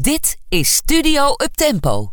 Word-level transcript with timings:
Dit 0.00 0.38
is 0.48 0.74
Studio 0.74 1.34
Uptempo. 1.44 2.12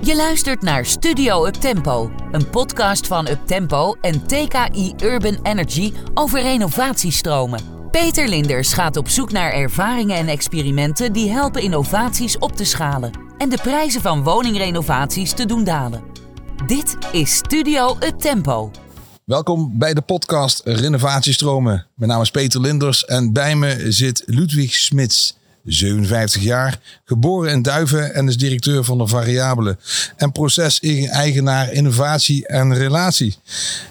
Je 0.00 0.16
luistert 0.16 0.62
naar 0.62 0.84
Studio 0.84 1.46
Uptempo, 1.46 2.10
een 2.32 2.50
podcast 2.50 3.06
van 3.06 3.28
Uptempo 3.28 3.94
en 4.00 4.26
TKI 4.26 4.94
Urban 5.02 5.38
Energy 5.42 5.92
over 6.14 6.42
renovatiestromen. 6.42 7.88
Peter 7.90 8.28
Linders 8.28 8.72
gaat 8.72 8.96
op 8.96 9.08
zoek 9.08 9.32
naar 9.32 9.52
ervaringen 9.52 10.16
en 10.16 10.28
experimenten 10.28 11.12
die 11.12 11.30
helpen 11.30 11.62
innovaties 11.62 12.38
op 12.38 12.52
te 12.52 12.64
schalen 12.64 13.12
en 13.36 13.48
de 13.48 13.58
prijzen 13.62 14.00
van 14.00 14.22
woningrenovaties 14.22 15.32
te 15.32 15.46
doen 15.46 15.64
dalen. 15.64 16.04
Dit 16.66 16.96
is 17.12 17.34
Studio 17.34 17.96
Uptempo. 18.00 18.70
Welkom 19.28 19.78
bij 19.78 19.94
de 19.94 20.00
podcast 20.00 20.60
Renovatiestromen. 20.64 21.86
Mijn 21.94 22.10
naam 22.10 22.20
is 22.20 22.30
Peter 22.30 22.60
Linders 22.60 23.04
en 23.04 23.32
bij 23.32 23.56
me 23.56 23.92
zit 23.92 24.22
Ludwig 24.26 24.74
Smits. 24.74 25.36
57 25.64 26.42
jaar, 26.42 26.80
geboren 27.04 27.50
in 27.50 27.62
Duiven 27.62 28.14
en 28.14 28.28
is 28.28 28.36
directeur 28.36 28.84
van 28.84 28.98
de 28.98 29.06
Variabele 29.06 29.76
en 30.16 30.32
proceseigenaar 30.32 31.72
innovatie 31.72 32.46
en 32.46 32.74
relatie. 32.74 33.36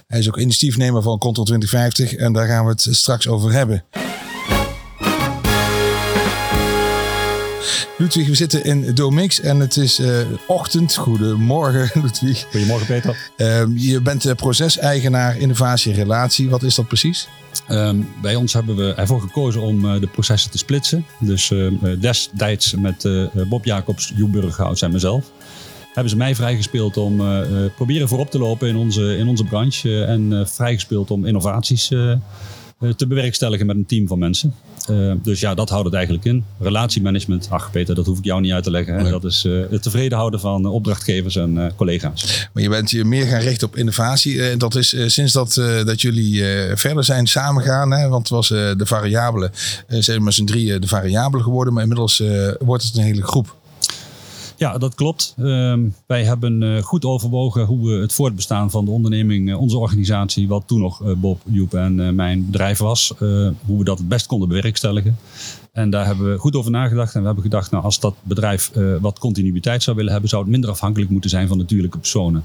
Hij 0.07 0.19
is 0.19 0.27
ook 0.27 0.37
initiatiefnemer 0.37 1.01
van 1.01 1.17
Control 1.17 1.45
2050 1.45 2.19
en 2.19 2.33
daar 2.33 2.47
gaan 2.47 2.63
we 2.65 2.71
het 2.71 2.87
straks 2.91 3.27
over 3.27 3.51
hebben. 3.51 3.83
Ludwig, 7.97 8.27
we 8.27 8.35
zitten 8.35 8.63
in 8.63 8.95
Domix 8.95 9.39
en 9.39 9.59
het 9.59 9.77
is 9.77 9.99
uh, 9.99 10.19
ochtend. 10.47 10.95
Goedemorgen, 10.95 11.89
Ludwig. 12.03 12.45
Goedemorgen, 12.51 12.87
Peter. 12.87 13.29
Uh, 13.37 13.63
je 13.75 14.01
bent 14.01 14.25
uh, 14.25 14.33
proceseigenaar 14.33 15.37
innovatie 15.37 15.91
en 15.91 15.97
relatie. 15.97 16.49
Wat 16.49 16.63
is 16.63 16.75
dat 16.75 16.87
precies? 16.87 17.27
Um, 17.69 18.09
bij 18.21 18.35
ons 18.35 18.53
hebben 18.53 18.75
we 18.75 18.93
ervoor 18.93 19.21
gekozen 19.21 19.61
om 19.61 19.85
uh, 19.85 19.99
de 19.99 20.07
processen 20.07 20.51
te 20.51 20.57
splitsen. 20.57 21.05
Dus 21.19 21.53
destijds 21.99 22.75
met 22.75 23.09
Bob 23.49 23.65
Jacobs, 23.65 24.13
Joep 24.15 24.31
Burgerhout 24.31 24.81
en 24.81 24.91
mezelf 24.91 25.31
hebben 25.97 26.15
ze 26.15 26.17
mij 26.17 26.35
vrijgespeeld 26.35 26.97
om 26.97 27.21
uh, 27.21 27.39
proberen 27.75 28.07
voorop 28.07 28.31
te 28.31 28.39
lopen 28.39 28.67
in 28.67 28.75
onze, 28.75 29.17
in 29.17 29.27
onze 29.27 29.43
branche. 29.43 30.03
en 30.03 30.31
uh, 30.31 30.45
vrijgespeeld 30.45 31.11
om 31.11 31.25
innovaties 31.25 31.91
te 32.95 33.07
bewerkstelligen 33.07 33.65
met 33.65 33.75
een 33.75 33.85
team 33.85 34.07
van 34.07 34.19
mensen. 34.19 34.53
Uh, 34.89 35.13
dus 35.23 35.39
ja, 35.39 35.53
dat 35.53 35.69
houdt 35.69 35.85
het 35.85 35.93
eigenlijk 35.93 36.25
in. 36.25 36.45
Relatiemanagement, 36.59 37.47
ach 37.49 37.71
Peter, 37.71 37.95
dat 37.95 38.05
hoef 38.05 38.17
ik 38.17 38.23
jou 38.23 38.41
niet 38.41 38.51
uit 38.51 38.63
te 38.63 38.71
leggen. 38.71 38.93
Hè? 38.95 39.01
Nee. 39.01 39.11
Dat 39.11 39.23
is 39.23 39.45
uh, 39.45 39.63
het 39.69 39.81
tevreden 39.81 40.17
houden 40.17 40.39
van 40.39 40.65
opdrachtgevers 40.65 41.35
en 41.35 41.71
collega's. 41.75 42.49
Maar 42.53 42.63
je 42.63 42.69
bent 42.69 42.91
je 42.91 43.03
meer 43.03 43.25
gaan 43.25 43.39
richten 43.39 43.67
op 43.67 43.75
innovatie. 43.75 44.57
dat 44.57 44.75
is 44.75 44.95
sinds 45.05 45.33
dat, 45.33 45.53
dat 45.85 46.01
jullie 46.01 46.43
verder 46.73 47.03
zijn 47.03 47.27
samengaan. 47.27 47.91
Hè? 47.91 48.07
Want 48.07 48.21
het 48.21 48.37
was 48.37 48.47
de 48.47 48.85
variabele, 48.85 49.51
zijn 49.87 50.23
met 50.23 50.33
z'n 50.33 50.45
drieën 50.45 50.81
de 50.81 50.87
variabele 50.87 51.43
geworden. 51.43 51.73
Maar 51.73 51.83
inmiddels 51.83 52.23
wordt 52.59 52.83
het 52.83 52.95
een 52.95 53.03
hele 53.03 53.23
groep. 53.23 53.55
Ja, 54.57 54.77
dat 54.77 54.95
klopt. 54.95 55.35
Uh, 55.37 55.77
wij 56.07 56.23
hebben 56.23 56.61
uh, 56.61 56.81
goed 56.81 57.05
overwogen 57.05 57.65
hoe 57.65 57.89
we 57.89 58.01
het 58.01 58.13
voortbestaan 58.13 58.71
van 58.71 58.85
de 58.85 58.91
onderneming, 58.91 59.49
uh, 59.49 59.61
onze 59.61 59.77
organisatie, 59.77 60.47
wat 60.47 60.63
toen 60.65 60.79
nog 60.79 61.01
uh, 61.01 61.13
Bob, 61.13 61.41
Joep 61.45 61.73
en 61.73 62.15
mijn 62.15 62.45
bedrijf 62.45 62.77
was, 62.77 63.13
hoe 63.65 63.77
we 63.77 63.83
dat 63.83 63.97
het 63.97 64.07
best 64.07 64.25
konden 64.25 64.47
bewerkstelligen. 64.47 65.17
En 65.71 65.89
daar 65.89 66.05
hebben 66.05 66.31
we 66.31 66.37
goed 66.37 66.55
over 66.55 66.71
nagedacht. 66.71 67.13
En 67.13 67.19
we 67.19 67.25
hebben 67.25 67.43
gedacht, 67.43 67.71
nou, 67.71 67.83
als 67.83 67.99
dat 67.99 68.15
bedrijf 68.23 68.71
wat 69.01 69.19
continuïteit 69.19 69.83
zou 69.83 69.95
willen 69.95 70.11
hebben, 70.11 70.29
zou 70.29 70.41
het 70.41 70.51
minder 70.51 70.69
afhankelijk 70.69 71.11
moeten 71.11 71.29
zijn 71.29 71.47
van 71.47 71.57
natuurlijke 71.57 71.97
personen. 71.97 72.43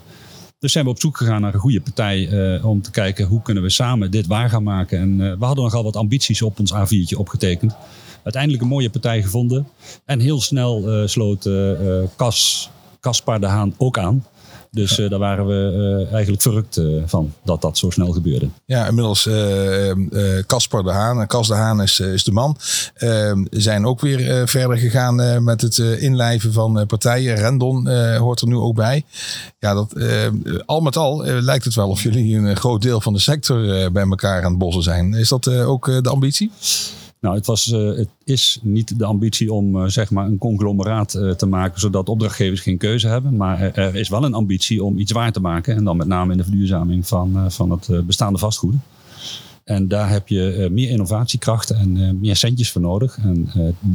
Dus 0.58 0.72
zijn 0.72 0.84
we 0.84 0.90
op 0.90 1.00
zoek 1.00 1.16
gegaan 1.16 1.40
naar 1.40 1.54
een 1.54 1.60
goede 1.60 1.80
partij 1.80 2.60
om 2.62 2.82
te 2.82 2.90
kijken 2.90 3.26
hoe 3.26 3.42
kunnen 3.42 3.62
we 3.62 3.70
samen 3.70 4.10
dit 4.10 4.26
waar 4.26 4.50
gaan 4.50 4.62
maken. 4.62 4.98
En 4.98 5.38
we 5.38 5.44
hadden 5.44 5.64
nogal 5.64 5.82
wat 5.84 5.96
ambities 5.96 6.42
op 6.42 6.58
ons 6.58 6.72
A4'tje 6.72 7.16
opgetekend 7.16 7.74
uiteindelijk 8.22 8.62
een 8.62 8.68
mooie 8.68 8.90
partij 8.90 9.22
gevonden. 9.22 9.68
En 10.04 10.20
heel 10.20 10.40
snel 10.40 11.00
uh, 11.00 11.06
sloot 11.06 11.46
uh, 11.46 11.70
Kas, 12.16 12.70
Kaspar 13.00 13.40
de 13.40 13.46
Haan 13.46 13.74
ook 13.78 13.98
aan. 13.98 14.26
Dus 14.70 14.96
daar 14.96 15.18
waren 15.18 15.46
we 15.46 16.06
eigenlijk 16.12 16.42
verrukt 16.42 16.80
van 17.06 17.32
dat 17.44 17.60
dat 17.60 17.78
zo 17.78 17.90
snel 17.90 18.12
gebeurde. 18.12 18.48
Ja, 18.64 18.86
inmiddels 18.86 19.28
Caspar 20.46 20.82
de 20.82 20.90
Haan 20.90 21.26
Cas 21.26 21.48
de 21.48 21.54
Haan 21.54 21.82
is, 21.82 22.00
is 22.00 22.24
de 22.24 22.32
man. 22.32 22.56
Ehm, 22.94 23.44
zijn 23.50 23.86
ook 23.86 24.00
weer 24.00 24.48
verder 24.48 24.78
gegaan 24.78 25.44
met 25.44 25.60
het 25.60 25.78
inlijven 25.78 26.52
van 26.52 26.86
partijen. 26.86 27.36
Rendon 27.36 27.88
hoort 28.16 28.40
er 28.40 28.48
nu 28.48 28.56
ook 28.56 28.74
bij. 28.74 29.04
Ja, 29.58 29.74
dat, 29.74 29.94
al 30.66 30.80
met 30.80 30.96
al 30.96 31.24
lijkt 31.24 31.64
het 31.64 31.74
wel 31.74 31.88
of 31.88 32.02
jullie 32.02 32.36
een 32.36 32.56
groot 32.56 32.82
deel 32.82 33.00
van 33.00 33.12
de 33.12 33.18
sector 33.18 33.92
bij 33.92 34.04
elkaar 34.04 34.44
aan 34.44 34.50
het 34.50 34.58
bossen 34.58 34.82
zijn. 34.82 35.14
Is 35.14 35.28
dat 35.28 35.48
ook 35.48 36.02
de 36.02 36.10
ambitie? 36.10 36.50
Nou, 37.22 37.34
het, 37.34 37.46
was, 37.46 37.66
uh, 37.66 37.96
het 37.96 38.08
is 38.24 38.58
niet 38.62 38.98
de 38.98 39.04
ambitie 39.04 39.52
om 39.52 39.76
uh, 39.76 39.84
zeg 39.86 40.10
maar 40.10 40.26
een 40.26 40.38
conglomeraat 40.38 41.14
uh, 41.14 41.30
te 41.30 41.46
maken, 41.46 41.80
zodat 41.80 42.08
opdrachtgevers 42.08 42.60
geen 42.60 42.78
keuze 42.78 43.08
hebben. 43.08 43.36
Maar 43.36 43.60
er, 43.60 43.94
is 43.94 44.08
wel 44.08 44.24
een 44.24 44.34
ambitie 44.34 44.84
om 44.84 44.98
iets 44.98 45.12
waar 45.12 45.32
te 45.32 45.40
maken. 45.40 45.76
En 45.76 45.84
dan 45.84 45.96
met 45.96 46.06
name 46.06 46.32
in 46.32 46.38
de 46.38 46.44
verduurzaming 46.44 47.06
van, 47.06 47.52
van 47.52 47.70
het 47.70 48.06
bestaande 48.06 48.38
vastgoed. 48.38 48.74
En 49.64 49.88
daar 49.88 50.10
heb 50.10 50.28
je 50.28 50.68
meer 50.72 50.90
innovatiekracht 50.90 51.70
en 51.70 52.18
meer 52.20 52.36
centjes 52.36 52.70
voor 52.70 52.80
nodig. 52.80 53.18
En 53.18 53.50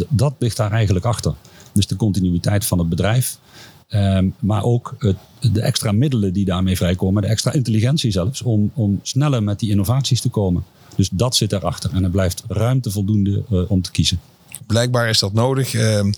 dat 0.09 0.33
ligt 0.39 0.57
daar 0.57 0.71
eigenlijk 0.71 1.05
achter. 1.05 1.33
Dus 1.73 1.87
de 1.87 1.95
continuïteit 1.95 2.65
van 2.65 2.79
het 2.79 2.89
bedrijf. 2.89 3.39
Um, 3.89 4.33
maar 4.39 4.63
ook 4.63 4.95
het, 4.99 5.17
de 5.53 5.61
extra 5.61 5.91
middelen 5.91 6.33
die 6.33 6.45
daarmee 6.45 6.77
vrijkomen, 6.77 7.21
de 7.21 7.27
extra 7.27 7.53
intelligentie 7.53 8.11
zelfs, 8.11 8.41
om, 8.41 8.71
om 8.73 8.99
sneller 9.01 9.43
met 9.43 9.59
die 9.59 9.69
innovaties 9.69 10.21
te 10.21 10.29
komen. 10.29 10.63
Dus 10.97 11.09
dat 11.11 11.35
zit 11.35 11.53
erachter. 11.53 11.89
En 11.93 12.03
er 12.03 12.09
blijft 12.09 12.43
ruimte 12.47 12.91
voldoende 12.91 13.43
uh, 13.51 13.71
om 13.71 13.81
te 13.81 13.91
kiezen. 13.91 14.19
Blijkbaar 14.65 15.09
is 15.09 15.19
dat 15.19 15.33
nodig. 15.33 15.73
Uh, 15.73 15.99
uh, 16.03 16.11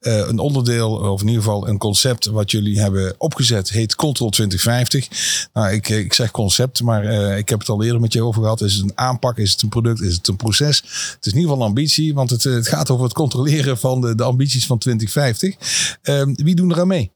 een 0.00 0.38
onderdeel, 0.38 0.90
of 0.90 1.20
in 1.20 1.26
ieder 1.26 1.42
geval 1.42 1.68
een 1.68 1.78
concept 1.78 2.26
wat 2.26 2.50
jullie 2.50 2.80
hebben 2.80 3.14
opgezet, 3.18 3.70
heet 3.70 3.94
Control 3.94 4.30
2050. 4.30 5.08
Nou, 5.52 5.72
ik, 5.72 5.88
ik 5.88 6.12
zeg 6.12 6.30
concept, 6.30 6.82
maar 6.82 7.04
ik 7.38 7.48
heb 7.48 7.58
het 7.58 7.68
al 7.68 7.82
eerder 7.82 8.00
met 8.00 8.12
je 8.12 8.22
over 8.22 8.42
gehad. 8.42 8.60
Is 8.60 8.74
het 8.74 8.82
een 8.82 8.98
aanpak? 8.98 9.38
Is 9.38 9.52
het 9.52 9.62
een 9.62 9.68
product? 9.68 10.00
Is 10.00 10.14
het 10.14 10.28
een 10.28 10.36
proces? 10.36 10.76
Het 10.76 11.26
is 11.26 11.32
in 11.32 11.38
ieder 11.38 11.50
geval 11.50 11.56
een 11.56 11.68
ambitie, 11.68 12.14
want 12.14 12.30
het, 12.30 12.44
het 12.44 12.68
gaat 12.68 12.90
over 12.90 13.04
het 13.04 13.14
controleren 13.14 13.78
van 13.78 14.00
de, 14.00 14.14
de 14.14 14.22
ambities 14.22 14.66
van 14.66 14.78
2050. 14.78 15.56
Ehm, 16.02 16.34
wie 16.34 16.54
doen 16.54 16.70
er 16.70 16.80
aan 16.80 16.86
mee? 16.86 17.10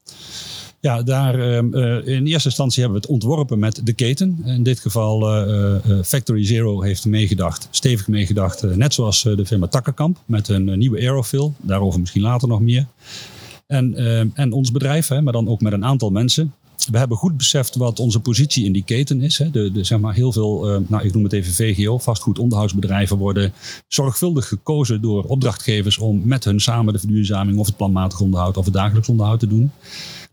Ja, 0.79 1.03
daar 1.03 1.35
uh, 1.39 2.07
in 2.07 2.25
eerste 2.25 2.47
instantie 2.47 2.83
hebben 2.83 3.01
we 3.01 3.05
het 3.07 3.13
ontworpen 3.13 3.59
met 3.59 3.85
de 3.85 3.93
keten. 3.93 4.41
In 4.45 4.63
dit 4.63 4.79
geval 4.79 5.47
uh, 5.47 5.75
Factory 6.03 6.45
Zero 6.45 6.81
heeft 6.81 7.05
meegedacht, 7.05 7.67
stevig 7.71 8.07
meegedacht. 8.07 8.75
net 8.75 8.93
zoals 8.93 9.23
de 9.23 9.45
firma 9.45 9.67
Takkerkamp 9.67 10.17
met 10.25 10.47
een 10.47 10.77
nieuwe 10.77 10.99
Aerofill. 10.99 11.51
Daarover 11.57 11.99
misschien 11.99 12.21
later 12.21 12.47
nog 12.47 12.61
meer. 12.61 12.85
En, 13.67 13.95
ehm, 13.95 14.27
en 14.33 14.51
ons 14.51 14.71
bedrijf, 14.71 15.07
hè, 15.07 15.21
maar 15.21 15.33
dan 15.33 15.47
ook 15.47 15.61
met 15.61 15.73
een 15.73 15.85
aantal 15.85 16.09
mensen. 16.09 16.53
We 16.91 16.97
hebben 16.97 17.17
goed 17.17 17.37
beseft 17.37 17.75
wat 17.75 17.99
onze 17.99 18.19
positie 18.19 18.65
in 18.65 18.71
die 18.71 18.83
keten 18.83 19.21
is. 19.21 19.37
Hè. 19.37 19.49
De, 19.51 19.83
zeg 19.83 19.99
maar 19.99 20.13
heel 20.13 20.31
veel, 20.31 20.83
nou, 20.87 21.05
ik 21.05 21.13
noem 21.13 21.23
het 21.23 21.33
even 21.33 21.53
VGO, 21.53 21.97
vastgoedonderhoudsbedrijven 21.97 23.17
worden 23.17 23.53
zorgvuldig 23.87 24.47
gekozen 24.47 25.01
door 25.01 25.23
opdrachtgevers 25.23 25.97
om 25.97 26.21
met 26.23 26.43
hun 26.43 26.59
samen 26.59 26.93
de 26.93 26.99
verduurzaming 26.99 27.57
of 27.57 27.65
het 27.65 27.77
planmatig 27.77 28.19
onderhoud 28.19 28.57
of 28.57 28.65
het 28.65 28.73
dagelijks 28.73 29.09
onderhoud 29.09 29.39
te 29.39 29.47
doen. 29.47 29.71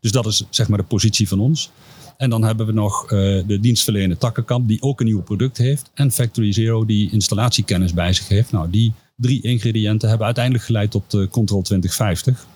Dus 0.05 0.13
dat 0.13 0.27
is 0.27 0.45
zeg 0.51 0.69
maar 0.69 0.79
de 0.79 0.85
positie 0.85 1.29
van 1.29 1.41
ons. 1.41 1.71
En 2.17 2.31
dan 2.31 2.43
hebben 2.43 2.67
we 2.67 2.73
nog 2.73 3.03
uh, 3.03 3.11
de 3.47 3.61
dienstverlener 3.61 4.19
Takkenkamp, 4.19 4.69
die 4.69 4.83
ook 4.83 5.01
een 5.01 5.07
nieuw 5.07 5.23
product 5.23 5.57
heeft. 5.57 5.91
En 5.95 6.11
Factory 6.11 6.53
Zero, 6.53 6.85
die 6.85 7.11
installatiekennis 7.11 7.95
bij 7.95 8.13
zich 8.13 8.29
heeft. 8.29 8.53
Nou, 8.53 8.71
die 8.71 8.93
drie 9.17 9.43
ingrediënten 9.43 10.09
hebben 10.09 10.27
uiteindelijk 10.27 10.65
geleid 10.65 10.91
tot 10.91 11.11
de 11.11 11.29
Control 11.29 11.63
2050. 11.63 12.47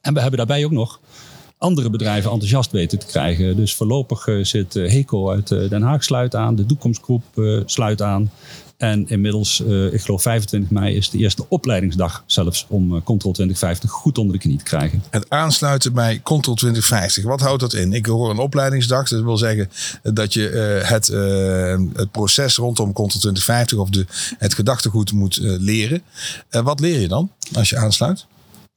En 0.00 0.14
we 0.14 0.20
hebben 0.20 0.38
daarbij 0.38 0.64
ook 0.64 0.70
nog 0.70 1.00
andere 1.58 1.90
bedrijven 1.90 2.30
enthousiast 2.30 2.70
weten 2.70 2.98
te 2.98 3.06
krijgen. 3.06 3.56
Dus 3.56 3.74
voorlopig 3.74 4.26
uh, 4.26 4.44
zit 4.44 4.74
Heco 4.74 5.30
uit 5.30 5.48
Den 5.48 5.82
Haag 5.82 6.04
sluit 6.04 6.34
aan, 6.34 6.54
de 6.54 6.66
Toekomstgroep 6.66 7.24
sluit 7.64 8.02
aan. 8.02 8.30
En 8.78 9.08
inmiddels, 9.08 9.60
uh, 9.60 9.92
ik 9.92 10.00
geloof 10.00 10.22
25 10.22 10.70
mei, 10.70 10.96
is 10.96 11.10
de 11.10 11.18
eerste 11.18 11.44
opleidingsdag 11.48 12.22
zelfs 12.26 12.66
om 12.68 12.94
uh, 12.94 13.00
Control 13.04 13.32
2050 13.32 13.90
goed 13.90 14.18
onder 14.18 14.32
de 14.32 14.40
knie 14.40 14.58
te 14.58 14.64
krijgen. 14.64 15.02
Het 15.10 15.30
aansluiten 15.30 15.92
bij 15.92 16.20
Control 16.22 16.54
2050, 16.54 17.24
wat 17.24 17.40
houdt 17.40 17.60
dat 17.60 17.72
in? 17.72 17.92
Ik 17.92 18.06
hoor 18.06 18.30
een 18.30 18.38
opleidingsdag, 18.38 19.08
dat 19.08 19.22
wil 19.22 19.36
zeggen 19.36 19.70
dat 20.02 20.32
je 20.32 20.50
uh, 20.50 20.88
het, 20.88 21.06
het 21.98 22.10
proces 22.10 22.56
rondom 22.56 22.92
Control 22.92 23.20
2050 23.20 23.78
of 23.78 23.90
de, 23.90 24.06
het 24.38 24.54
gedachtegoed 24.54 25.12
moet 25.12 25.38
leren. 25.42 26.02
wat 26.50 26.80
leer 26.80 27.00
je 27.00 27.08
dan 27.08 27.30
als 27.52 27.70
je 27.70 27.76
aansluit? 27.76 28.26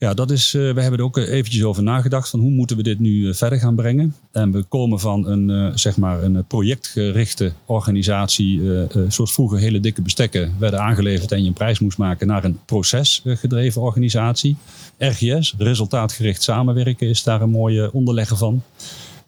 Ja, 0.02 0.14
dat 0.14 0.32
is, 0.32 0.54
uh, 0.54 0.74
we 0.74 0.82
hebben 0.82 1.00
er 1.00 1.06
ook 1.06 1.18
eventjes 1.18 1.64
over 1.64 1.84
nagedacht 1.84 2.30
van 2.30 2.40
hoe 2.40 2.52
moeten 2.52 2.78
we 2.78 2.84
dit 2.84 3.00
nu 3.00 3.10
uh, 3.10 3.34
verder 3.34 3.60
gaan 3.60 3.76
brengen. 3.76 4.16
En 4.32 4.52
we 4.52 4.64
komen 4.64 5.00
van 5.00 5.28
een, 5.28 5.50
uh, 5.50 5.72
zeg 5.76 5.98
maar 5.98 6.24
een 6.24 6.46
projectgerichte 6.48 7.52
organisatie, 7.66 8.62
zoals 9.08 9.34
vroeger 9.34 9.60
hele 9.60 9.80
dikke 9.80 10.02
bestekken 10.02 10.56
werden 10.60 10.82
aangeleverd 10.82 11.32
en 11.32 11.42
je 11.42 11.48
een 11.48 11.54
prijs 11.54 11.80
moest 11.80 11.98
maken, 11.98 12.28
naar 12.28 12.44
een 12.44 12.60
procesgedreven 12.66 13.82
organisatie. 13.82 14.56
RGS, 14.98 15.56
resultaatgericht 15.58 16.44
samenwerken, 16.44 17.08
is 17.08 17.24
daar 17.24 17.42
een 17.42 17.50
mooie 17.50 17.94
onderlegger 17.94 18.38
van. 18.38 18.64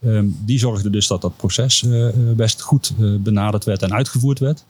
Um, 0.06 0.38
die 0.46 0.60
zorgde 0.60 0.90
dus 0.90 1.08
dat 1.08 1.22
dat 1.22 1.38
proces 1.38 1.86
best 2.36 2.62
goed 2.62 2.94
benaderd 3.20 3.64
werd 3.64 3.82
en 3.82 3.94
uitgevoerd 3.94 4.40
werd. 4.40 4.66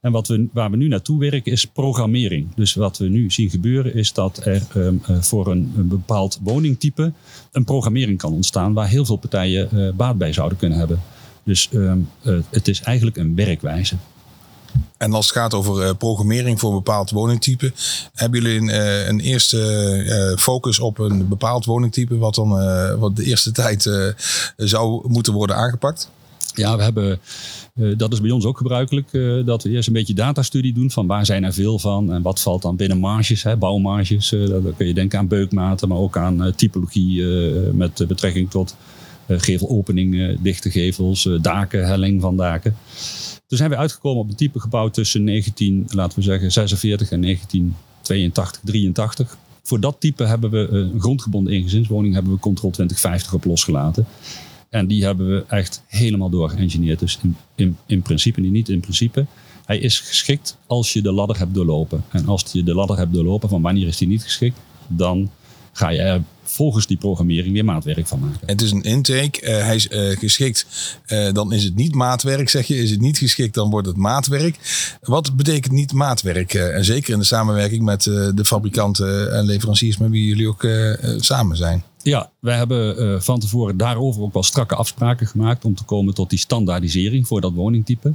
En 0.00 0.12
wat 0.12 0.28
we, 0.28 0.48
waar 0.52 0.70
we 0.70 0.76
nu 0.76 0.88
naartoe 0.88 1.18
werken 1.18 1.52
is 1.52 1.64
programmering. 1.64 2.54
Dus 2.54 2.74
wat 2.74 2.98
we 2.98 3.08
nu 3.08 3.30
zien 3.30 3.50
gebeuren 3.50 3.94
is 3.94 4.12
dat 4.12 4.40
er 4.44 4.62
um, 4.76 5.02
voor 5.20 5.46
een, 5.46 5.72
bepaald 5.76 6.38
woningtype 6.42 7.12
een 7.52 7.64
programmering 7.64 8.18
kan 8.18 8.32
ontstaan 8.32 8.72
waar 8.72 8.88
heel 8.88 9.04
veel 9.04 9.16
partijen 9.16 9.68
uh, 9.72 9.92
baat 9.92 10.18
bij 10.18 10.32
zouden 10.32 10.58
kunnen 10.58 10.78
hebben. 10.78 11.02
Dus 11.44 11.68
um, 11.72 12.08
uh, 12.22 12.38
het 12.50 12.68
is 12.68 12.80
eigenlijk 12.80 13.16
een 13.16 13.34
werkwijze. 13.34 13.96
En 14.96 15.12
als 15.12 15.26
het 15.26 15.36
gaat 15.36 15.54
over 15.54 15.96
programmering 15.96 16.60
voor 16.60 16.70
een 16.70 16.76
bepaald 16.76 17.10
woningtype, 17.10 17.72
hebben 18.14 18.42
jullie 18.42 18.60
een, 18.60 19.08
een 19.08 19.20
eerste 19.20 20.36
focus 20.38 20.78
op 20.78 20.98
een 20.98 21.28
bepaald 21.28 21.64
woningtype, 21.64 22.18
wat 22.18 22.34
dan 22.34 22.48
wat 22.98 23.16
de 23.16 23.24
eerste 23.24 23.52
tijd 23.52 23.90
zou 24.56 25.08
moeten 25.08 25.32
worden 25.32 25.56
aangepakt? 25.56 26.10
Ja, 26.54 26.76
we 26.76 26.82
hebben, 26.82 27.20
dat 27.96 28.12
is 28.12 28.20
bij 28.20 28.30
ons 28.30 28.44
ook 28.44 28.56
gebruikelijk, 28.56 29.10
dat 29.46 29.62
we 29.62 29.70
eerst 29.70 29.86
een 29.86 29.94
beetje 29.94 30.14
datastudie 30.14 30.72
doen 30.72 30.90
van 30.90 31.06
waar 31.06 31.26
zijn 31.26 31.44
er 31.44 31.52
veel 31.52 31.78
van 31.78 32.12
en 32.12 32.22
wat 32.22 32.40
valt 32.40 32.62
dan 32.62 32.76
binnen 32.76 32.98
marges, 32.98 33.42
hè, 33.42 33.56
bouwmarges. 33.56 34.28
dan 34.28 34.74
kun 34.76 34.86
je 34.86 34.94
denken 34.94 35.18
aan 35.18 35.28
beukmaten, 35.28 35.88
maar 35.88 35.98
ook 35.98 36.16
aan 36.16 36.52
typologie 36.56 37.24
met 37.72 38.04
betrekking 38.08 38.50
tot 38.50 38.76
gevelopening, 39.28 40.38
dichte 40.40 40.70
gevels, 40.70 41.28
daken, 41.40 41.86
helling 41.86 42.20
van 42.20 42.36
daken. 42.36 42.76
Toen 43.46 43.58
zijn 43.58 43.70
we 43.70 43.76
uitgekomen 43.76 44.22
op 44.22 44.28
een 44.28 44.36
type 44.36 44.60
gebouw 44.60 44.88
tussen 44.88 45.24
19, 45.24 45.86
laten 45.88 46.18
we 46.18 46.24
zeggen, 46.24 46.52
46 46.52 47.10
en 47.10 47.20
1982, 47.20 48.60
83. 48.64 49.36
Voor 49.62 49.80
dat 49.80 49.96
type 49.98 50.24
hebben 50.24 50.50
we 50.50 50.68
een 50.68 51.00
grondgebonden 51.00 51.52
ingezinswoning, 51.52 52.14
hebben 52.14 52.32
we 52.32 52.38
Control 52.38 52.70
2050 52.70 53.32
op 53.32 53.44
losgelaten. 53.44 54.06
En 54.70 54.86
die 54.86 55.04
hebben 55.04 55.28
we 55.28 55.44
echt 55.48 55.82
helemaal 55.86 56.30
doorgeëngineerd. 56.30 56.98
Dus 56.98 57.18
in, 57.22 57.36
in, 57.54 57.76
in 57.86 58.02
principe, 58.02 58.40
niet 58.40 58.68
in 58.68 58.80
principe. 58.80 59.26
Hij 59.64 59.78
is 59.78 60.00
geschikt 60.00 60.56
als 60.66 60.92
je 60.92 61.02
de 61.02 61.12
ladder 61.12 61.38
hebt 61.38 61.54
doorlopen. 61.54 62.04
En 62.10 62.26
als 62.26 62.44
je 62.52 62.62
de 62.62 62.74
ladder 62.74 62.96
hebt 62.96 63.12
doorlopen 63.12 63.48
van 63.48 63.62
wanneer 63.62 63.86
is 63.86 63.96
die 63.96 64.08
niet 64.08 64.22
geschikt, 64.22 64.58
dan 64.86 65.30
ga 65.72 65.88
je 65.88 66.00
er 66.00 66.22
volgens 66.42 66.86
die 66.86 66.96
programmering 66.96 67.52
weer 67.52 67.64
maatwerk 67.64 68.06
van 68.06 68.20
maken. 68.20 68.40
Het 68.46 68.62
is 68.62 68.70
een 68.70 68.82
intake. 68.82 69.42
Uh, 69.42 69.48
hij 69.64 69.74
is 69.74 69.88
uh, 69.90 70.18
geschikt, 70.18 70.66
uh, 71.06 71.32
dan 71.32 71.52
is 71.52 71.64
het 71.64 71.74
niet 71.74 71.94
maatwerk, 71.94 72.48
zeg 72.48 72.66
je. 72.66 72.76
Is 72.76 72.90
het 72.90 73.00
niet 73.00 73.18
geschikt, 73.18 73.54
dan 73.54 73.70
wordt 73.70 73.86
het 73.86 73.96
maatwerk. 73.96 74.56
Wat 75.00 75.36
betekent 75.36 75.72
niet 75.72 75.92
maatwerk? 75.92 76.54
en 76.54 76.84
zeker 76.84 77.12
in 77.12 77.18
de 77.18 77.24
samenwerking 77.24 77.82
met 77.82 78.02
de 78.02 78.44
fabrikanten 78.44 79.34
en 79.34 79.44
leveranciers 79.44 79.96
met 79.96 80.10
wie 80.10 80.26
jullie 80.26 80.48
ook 80.48 80.66
samen 81.18 81.56
zijn. 81.56 81.82
Ja, 82.02 82.30
wij 82.38 82.56
hebben 82.56 83.22
van 83.22 83.40
tevoren 83.40 83.76
daarover 83.76 84.22
ook 84.22 84.32
wel 84.32 84.42
strakke 84.42 84.74
afspraken 84.74 85.26
gemaakt 85.26 85.64
om 85.64 85.74
te 85.74 85.84
komen 85.84 86.14
tot 86.14 86.30
die 86.30 86.38
standaardisering 86.38 87.26
voor 87.26 87.40
dat 87.40 87.52
woningtype. 87.52 88.12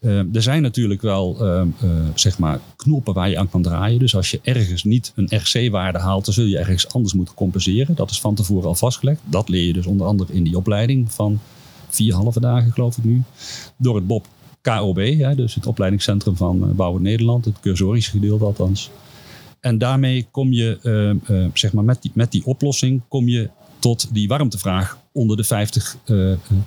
Uh, 0.00 0.34
er 0.34 0.42
zijn 0.42 0.62
natuurlijk 0.62 1.02
wel 1.02 1.36
uh, 1.40 1.62
uh, 1.84 1.90
zeg 2.14 2.38
maar 2.38 2.60
knoppen 2.76 3.14
waar 3.14 3.28
je 3.28 3.38
aan 3.38 3.50
kan 3.50 3.62
draaien. 3.62 3.98
Dus 3.98 4.16
als 4.16 4.30
je 4.30 4.40
ergens 4.42 4.84
niet 4.84 5.12
een 5.14 5.28
RC-waarde 5.30 5.98
haalt, 5.98 6.24
dan 6.24 6.34
zul 6.34 6.44
je 6.44 6.58
ergens 6.58 6.92
anders 6.92 7.14
moeten 7.14 7.34
compenseren. 7.34 7.94
Dat 7.94 8.10
is 8.10 8.20
van 8.20 8.34
tevoren 8.34 8.68
al 8.68 8.74
vastgelegd. 8.74 9.20
Dat 9.24 9.48
leer 9.48 9.66
je 9.66 9.72
dus 9.72 9.86
onder 9.86 10.06
andere 10.06 10.32
in 10.32 10.44
die 10.44 10.56
opleiding 10.56 11.12
van 11.12 11.40
vier 11.88 12.14
halve 12.14 12.40
dagen, 12.40 12.72
geloof 12.72 12.96
ik 12.96 13.04
nu. 13.04 13.22
Door 13.76 13.94
het 13.94 14.06
BOP 14.06 14.26
KOB, 14.60 14.96
hè, 14.96 15.34
dus 15.34 15.54
het 15.54 15.66
opleidingscentrum 15.66 16.36
van 16.36 16.72
Bouwen 16.76 17.02
Nederland, 17.02 17.44
het 17.44 17.60
cursorische 17.60 18.10
gedeelte 18.10 18.44
althans. 18.44 18.90
En 19.66 19.78
daarmee 19.78 20.26
kom 20.30 20.52
je, 20.52 20.78
zeg 21.54 21.72
maar 21.72 21.84
met 21.84 22.02
die, 22.02 22.10
met 22.14 22.32
die 22.32 22.44
oplossing, 22.44 23.02
kom 23.08 23.28
je 23.28 23.50
tot 23.78 24.08
die 24.12 24.28
warmtevraag 24.28 24.98
onder 25.12 25.36
de 25.36 25.44
50 25.44 25.96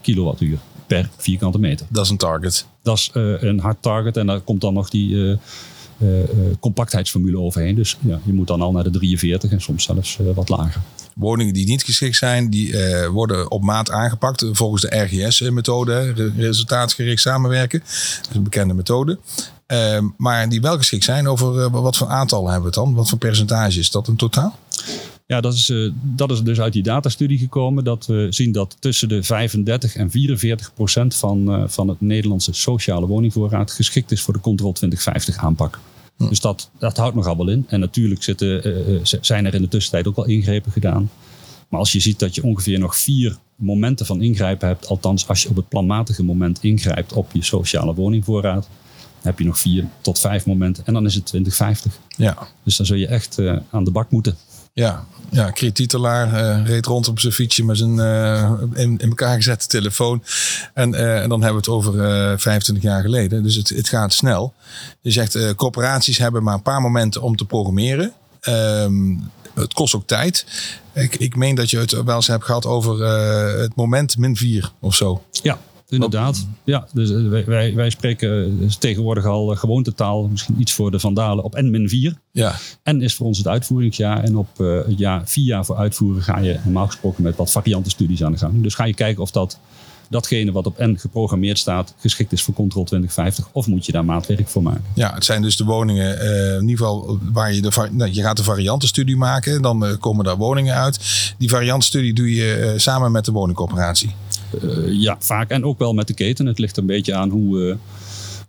kilowattuur 0.01 0.57
per 0.89 1.09
vierkante 1.17 1.59
meter. 1.59 1.85
Dat 1.89 2.05
is 2.05 2.11
een 2.11 2.17
target. 2.17 2.65
Dat 2.83 2.97
is 2.97 3.11
uh, 3.13 3.41
een 3.41 3.59
hard 3.59 3.81
target 3.81 4.17
en 4.17 4.25
daar 4.25 4.39
komt 4.39 4.61
dan 4.61 4.73
nog 4.73 4.89
die 4.89 5.09
uh, 5.09 5.37
uh, 6.01 6.09
compactheidsformule 6.59 7.39
overheen. 7.39 7.75
Dus 7.75 7.97
ja, 7.99 8.19
je 8.23 8.33
moet 8.33 8.47
dan 8.47 8.61
al 8.61 8.71
naar 8.71 8.83
de 8.83 8.89
43 8.89 9.51
en 9.51 9.61
soms 9.61 9.83
zelfs 9.83 10.19
wat 10.35 10.49
lager. 10.49 10.81
Woningen 11.15 11.53
die 11.53 11.65
niet 11.65 11.83
geschikt 11.83 12.15
zijn, 12.15 12.49
die 12.49 12.75
worden 13.11 13.51
op 13.51 13.63
maat 13.63 13.91
aangepakt 13.91 14.45
volgens 14.51 14.81
de 14.81 14.97
RGS-methode, 14.97 16.13
resultaatgericht 16.37 17.21
samenwerken. 17.21 17.79
Dat 17.79 18.29
is 18.29 18.35
een 18.35 18.43
bekende 18.43 18.73
methode. 18.73 19.19
Ehm, 19.69 20.07
maar 20.17 20.49
die 20.49 20.61
wel 20.61 20.77
geschikt 20.77 21.03
zijn, 21.03 21.27
over 21.27 21.69
wat 21.69 21.97
voor 21.97 22.07
aantallen 22.07 22.51
hebben 22.51 22.71
we 22.71 22.77
het 22.77 22.85
dan? 22.85 22.95
Wat 22.95 23.09
voor 23.09 23.17
percentage 23.17 23.79
is 23.79 23.91
dat 23.91 24.07
in 24.07 24.15
totaal? 24.15 24.59
Ja, 25.25 25.41
dat 25.41 25.53
is, 25.53 25.69
uh, 25.69 25.91
dat 25.93 26.31
is 26.31 26.43
dus 26.43 26.59
uit 26.59 26.73
die 26.73 26.83
datastudie 26.83 27.37
gekomen. 27.37 27.83
Dat 27.83 28.05
we 28.05 28.27
zien 28.29 28.51
dat 28.51 28.75
tussen 28.79 29.09
de 29.09 29.23
35 29.23 29.95
en 29.95 30.11
44 30.11 30.73
procent 30.73 31.15
van, 31.15 31.59
uh, 31.59 31.63
van 31.67 31.87
het 31.87 32.01
Nederlandse 32.01 32.53
sociale 32.53 33.07
woningvoorraad 33.07 33.71
geschikt 33.71 34.11
is 34.11 34.21
voor 34.21 34.33
de 34.33 34.39
Control 34.39 34.71
2050 34.71 35.43
aanpak. 35.43 35.79
Hm. 36.17 36.29
Dus 36.29 36.39
dat, 36.39 36.69
dat 36.77 36.97
houdt 36.97 37.15
nogal 37.15 37.37
wel 37.37 37.49
in. 37.49 37.65
En 37.67 37.79
natuurlijk 37.79 38.23
zitten, 38.23 38.67
uh, 38.67 38.99
zijn 39.21 39.45
er 39.45 39.53
in 39.53 39.61
de 39.61 39.67
tussentijd 39.67 40.07
ook 40.07 40.15
wel 40.15 40.25
ingrepen 40.25 40.71
gedaan. 40.71 41.09
Maar 41.67 41.79
als 41.79 41.91
je 41.91 41.99
ziet 41.99 42.19
dat 42.19 42.35
je 42.35 42.43
ongeveer 42.43 42.79
nog 42.79 42.97
vier 42.97 43.37
momenten 43.55 44.05
van 44.05 44.21
ingrijpen 44.21 44.67
hebt, 44.67 44.87
althans 44.87 45.27
als 45.27 45.43
je 45.43 45.49
op 45.49 45.55
het 45.55 45.69
planmatige 45.69 46.23
moment 46.23 46.63
ingrijpt 46.63 47.13
op 47.13 47.31
je 47.31 47.43
sociale 47.43 47.93
woningvoorraad, 47.93 48.69
heb 49.21 49.39
je 49.39 49.45
nog 49.45 49.59
vier 49.59 49.85
tot 50.01 50.19
vijf 50.19 50.45
momenten 50.45 50.85
en 50.85 50.93
dan 50.93 51.05
is 51.05 51.15
het 51.15 51.25
2050. 51.25 51.99
Ja. 52.17 52.37
Dus 52.63 52.77
dan 52.77 52.85
zul 52.85 52.95
je 52.95 53.07
echt 53.07 53.37
aan 53.69 53.83
de 53.83 53.91
bak 53.91 54.11
moeten. 54.11 54.37
Ja, 54.73 55.05
ja 55.29 55.51
Titelaar 55.51 56.33
uh, 56.33 56.67
reed 56.67 56.85
rond 56.85 57.07
op 57.07 57.19
zijn 57.19 57.33
fietsje 57.33 57.65
met 57.65 57.77
zijn 57.77 57.95
uh, 57.95 58.51
in, 58.73 58.97
in, 58.97 59.09
elkaar 59.09 59.35
gezette 59.35 59.67
telefoon. 59.67 60.23
En, 60.73 60.93
en 60.93 61.29
dan 61.29 61.41
hebben 61.43 61.63
we 61.63 61.71
het 61.71 61.77
over 61.77 61.93
25 62.39 62.83
jaar 62.83 63.01
geleden. 63.01 63.43
Dus 63.43 63.55
het, 63.55 63.69
het 63.69 63.89
gaat 63.89 64.13
snel. 64.13 64.53
Je 65.01 65.11
zegt, 65.11 65.55
corporaties 65.55 66.17
hebben 66.17 66.43
maar 66.43 66.53
een 66.53 66.61
paar 66.61 66.81
momenten 66.81 67.21
om 67.21 67.35
te 67.35 67.45
programmeren. 67.45 68.13
Um, 68.41 69.31
het 69.53 69.73
kost 69.73 69.95
ook 69.95 70.07
tijd. 70.07 70.45
Ik, 70.93 71.15
ik 71.15 71.35
meen 71.35 71.55
dat 71.55 71.69
je 71.69 71.77
het 71.77 72.03
wel 72.03 72.15
eens 72.15 72.27
hebt 72.27 72.43
gehad 72.43 72.65
over 72.65 73.03
het 73.59 73.75
moment 73.75 74.17
min 74.17 74.35
4 74.35 74.71
of 74.79 74.95
zo. 74.95 75.23
Ja, 75.31 75.59
Inderdaad. 75.89 76.47
Ja, 76.63 76.87
dus 76.93 77.11
eh, 77.11 77.45
wij, 77.45 77.75
wij 77.75 77.89
spreken 77.89 78.59
dus 78.59 78.75
tegenwoordig 78.75 79.25
al 79.25 79.51
eh, 79.51 79.57
gewoontetaal, 79.57 80.27
misschien 80.27 80.55
iets 80.59 80.73
voor 80.73 80.91
de 80.91 80.99
vandalen, 80.99 81.43
op 81.43 81.55
N-4. 81.61 82.13
Ja. 82.31 82.55
N 82.83 83.01
is 83.01 83.15
voor 83.15 83.25
ons 83.25 83.37
het 83.37 83.47
uitvoeringsjaar. 83.47 84.23
En 84.23 84.37
op 84.37 84.47
uh, 84.57 84.85
het 84.85 84.97
jaar, 84.97 85.21
vier 85.25 85.45
jaar 85.45 85.65
voor 85.65 85.75
uitvoeren 85.75 86.21
ga 86.21 86.39
je 86.39 86.59
normaal 86.63 86.85
gesproken 86.85 87.23
met 87.23 87.35
wat 87.35 87.51
variantenstudies 87.51 88.23
aan 88.23 88.31
de 88.31 88.37
gang. 88.37 88.63
Dus 88.63 88.75
ga 88.75 88.83
je 88.83 88.93
kijken 88.93 89.21
of 89.21 89.31
dat, 89.31 89.59
datgene 90.09 90.51
wat 90.51 90.65
op 90.65 90.77
N 90.77 90.95
geprogrammeerd 90.97 91.57
staat 91.57 91.93
geschikt 91.97 92.31
is 92.31 92.43
voor 92.43 92.53
Control 92.53 92.83
2050. 92.83 93.49
Of 93.51 93.67
moet 93.67 93.85
je 93.85 93.91
daar 93.91 94.05
maatwerk 94.05 94.47
voor 94.47 94.63
maken? 94.63 94.83
Ja, 94.93 95.13
het 95.13 95.25
zijn 95.25 95.41
dus 95.41 95.57
de 95.57 95.63
woningen 95.63 96.17
uh, 96.23 96.53
in 96.55 96.61
ieder 96.61 96.77
geval 96.77 97.19
waar 97.31 97.53
je 97.53 97.61
de, 97.61 97.87
nou, 97.91 98.11
je 98.11 98.21
gaat 98.21 98.37
de 98.37 98.43
variantenstudie 98.43 99.17
maken. 99.17 99.61
Dan 99.61 99.85
uh, 99.85 99.97
komen 99.99 100.25
daar 100.25 100.37
woningen 100.37 100.75
uit. 100.75 100.99
Die 101.37 101.49
variantenstudie 101.49 102.13
doe 102.13 102.33
je 102.33 102.73
samen 102.77 103.11
met 103.11 103.25
de 103.25 103.31
woningcorporatie. 103.31 104.15
Uh, 104.63 105.01
ja, 105.01 105.15
vaak. 105.19 105.49
En 105.49 105.65
ook 105.65 105.79
wel 105.79 105.93
met 105.93 106.07
de 106.07 106.13
keten. 106.13 106.45
Het 106.45 106.59
ligt 106.59 106.77
een 106.77 106.85
beetje 106.85 107.15
aan 107.15 107.29
hoe, 107.29 107.59
uh, 107.59 107.75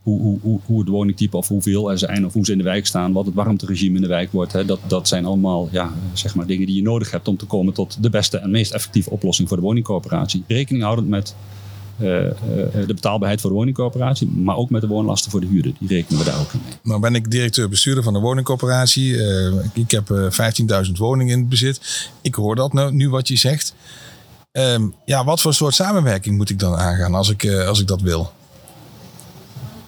hoe, 0.02 0.20
hoe, 0.20 0.38
hoe, 0.42 0.60
hoe 0.64 0.80
het 0.80 0.88
woningtype 0.88 1.36
of 1.36 1.48
hoeveel 1.48 1.90
er 1.90 1.98
zijn 1.98 2.26
of 2.26 2.32
hoe 2.32 2.44
ze 2.44 2.52
in 2.52 2.58
de 2.58 2.64
wijk 2.64 2.86
staan. 2.86 3.12
Wat 3.12 3.26
het 3.26 3.34
warmteregime 3.34 3.96
in 3.96 4.02
de 4.02 4.08
wijk 4.08 4.32
wordt. 4.32 4.52
Hè. 4.52 4.64
Dat, 4.64 4.80
dat 4.86 5.08
zijn 5.08 5.24
allemaal 5.24 5.68
ja, 5.72 5.92
zeg 6.12 6.34
maar 6.34 6.46
dingen 6.46 6.66
die 6.66 6.76
je 6.76 6.82
nodig 6.82 7.10
hebt 7.10 7.28
om 7.28 7.36
te 7.36 7.46
komen 7.46 7.74
tot 7.74 8.02
de 8.02 8.10
beste 8.10 8.38
en 8.38 8.50
meest 8.50 8.72
effectieve 8.72 9.10
oplossing 9.10 9.48
voor 9.48 9.56
de 9.56 9.62
woningcoöperatie. 9.62 10.44
Rekening 10.46 10.84
houdend 10.84 11.08
met 11.08 11.34
uh, 12.00 12.06
de 12.86 12.94
betaalbaarheid 12.94 13.40
voor 13.40 13.50
de 13.50 13.56
woningcoöperatie, 13.56 14.26
maar 14.26 14.56
ook 14.56 14.70
met 14.70 14.80
de 14.80 14.86
woonlasten 14.86 15.30
voor 15.30 15.40
de 15.40 15.46
huurder. 15.46 15.72
Die 15.78 15.88
rekenen 15.88 16.18
we 16.18 16.24
daar 16.24 16.40
ook 16.40 16.52
mee. 16.54 16.62
Nou 16.82 17.00
ben 17.00 17.14
ik 17.14 17.30
directeur-bestuurder 17.30 18.02
van 18.02 18.12
de 18.12 18.18
woningcoöperatie. 18.18 19.12
Uh, 19.12 19.52
ik 19.74 19.90
heb 19.90 20.10
uh, 20.10 20.30
15.000 20.86 20.92
woningen 20.92 21.32
in 21.32 21.40
het 21.40 21.48
bezit. 21.48 22.08
Ik 22.20 22.34
hoor 22.34 22.56
dat 22.56 22.72
nou, 22.72 22.92
nu 22.92 23.08
wat 23.08 23.28
je 23.28 23.36
zegt. 23.36 23.74
Um, 24.52 24.94
ja, 25.04 25.24
wat 25.24 25.40
voor 25.40 25.54
soort 25.54 25.74
samenwerking 25.74 26.36
moet 26.36 26.50
ik 26.50 26.58
dan 26.58 26.74
aangaan 26.74 27.14
als 27.14 27.30
ik, 27.30 27.42
uh, 27.42 27.66
als 27.66 27.80
ik 27.80 27.86
dat 27.86 28.00
wil? 28.00 28.32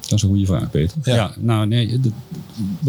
Dat 0.00 0.12
is 0.12 0.22
een 0.22 0.28
goede 0.28 0.46
vraag, 0.46 0.70
Peter. 0.70 0.98
Ja, 1.02 1.14
ja 1.14 1.34
nou 1.38 1.66
nee, 1.66 2.00
de, 2.00 2.10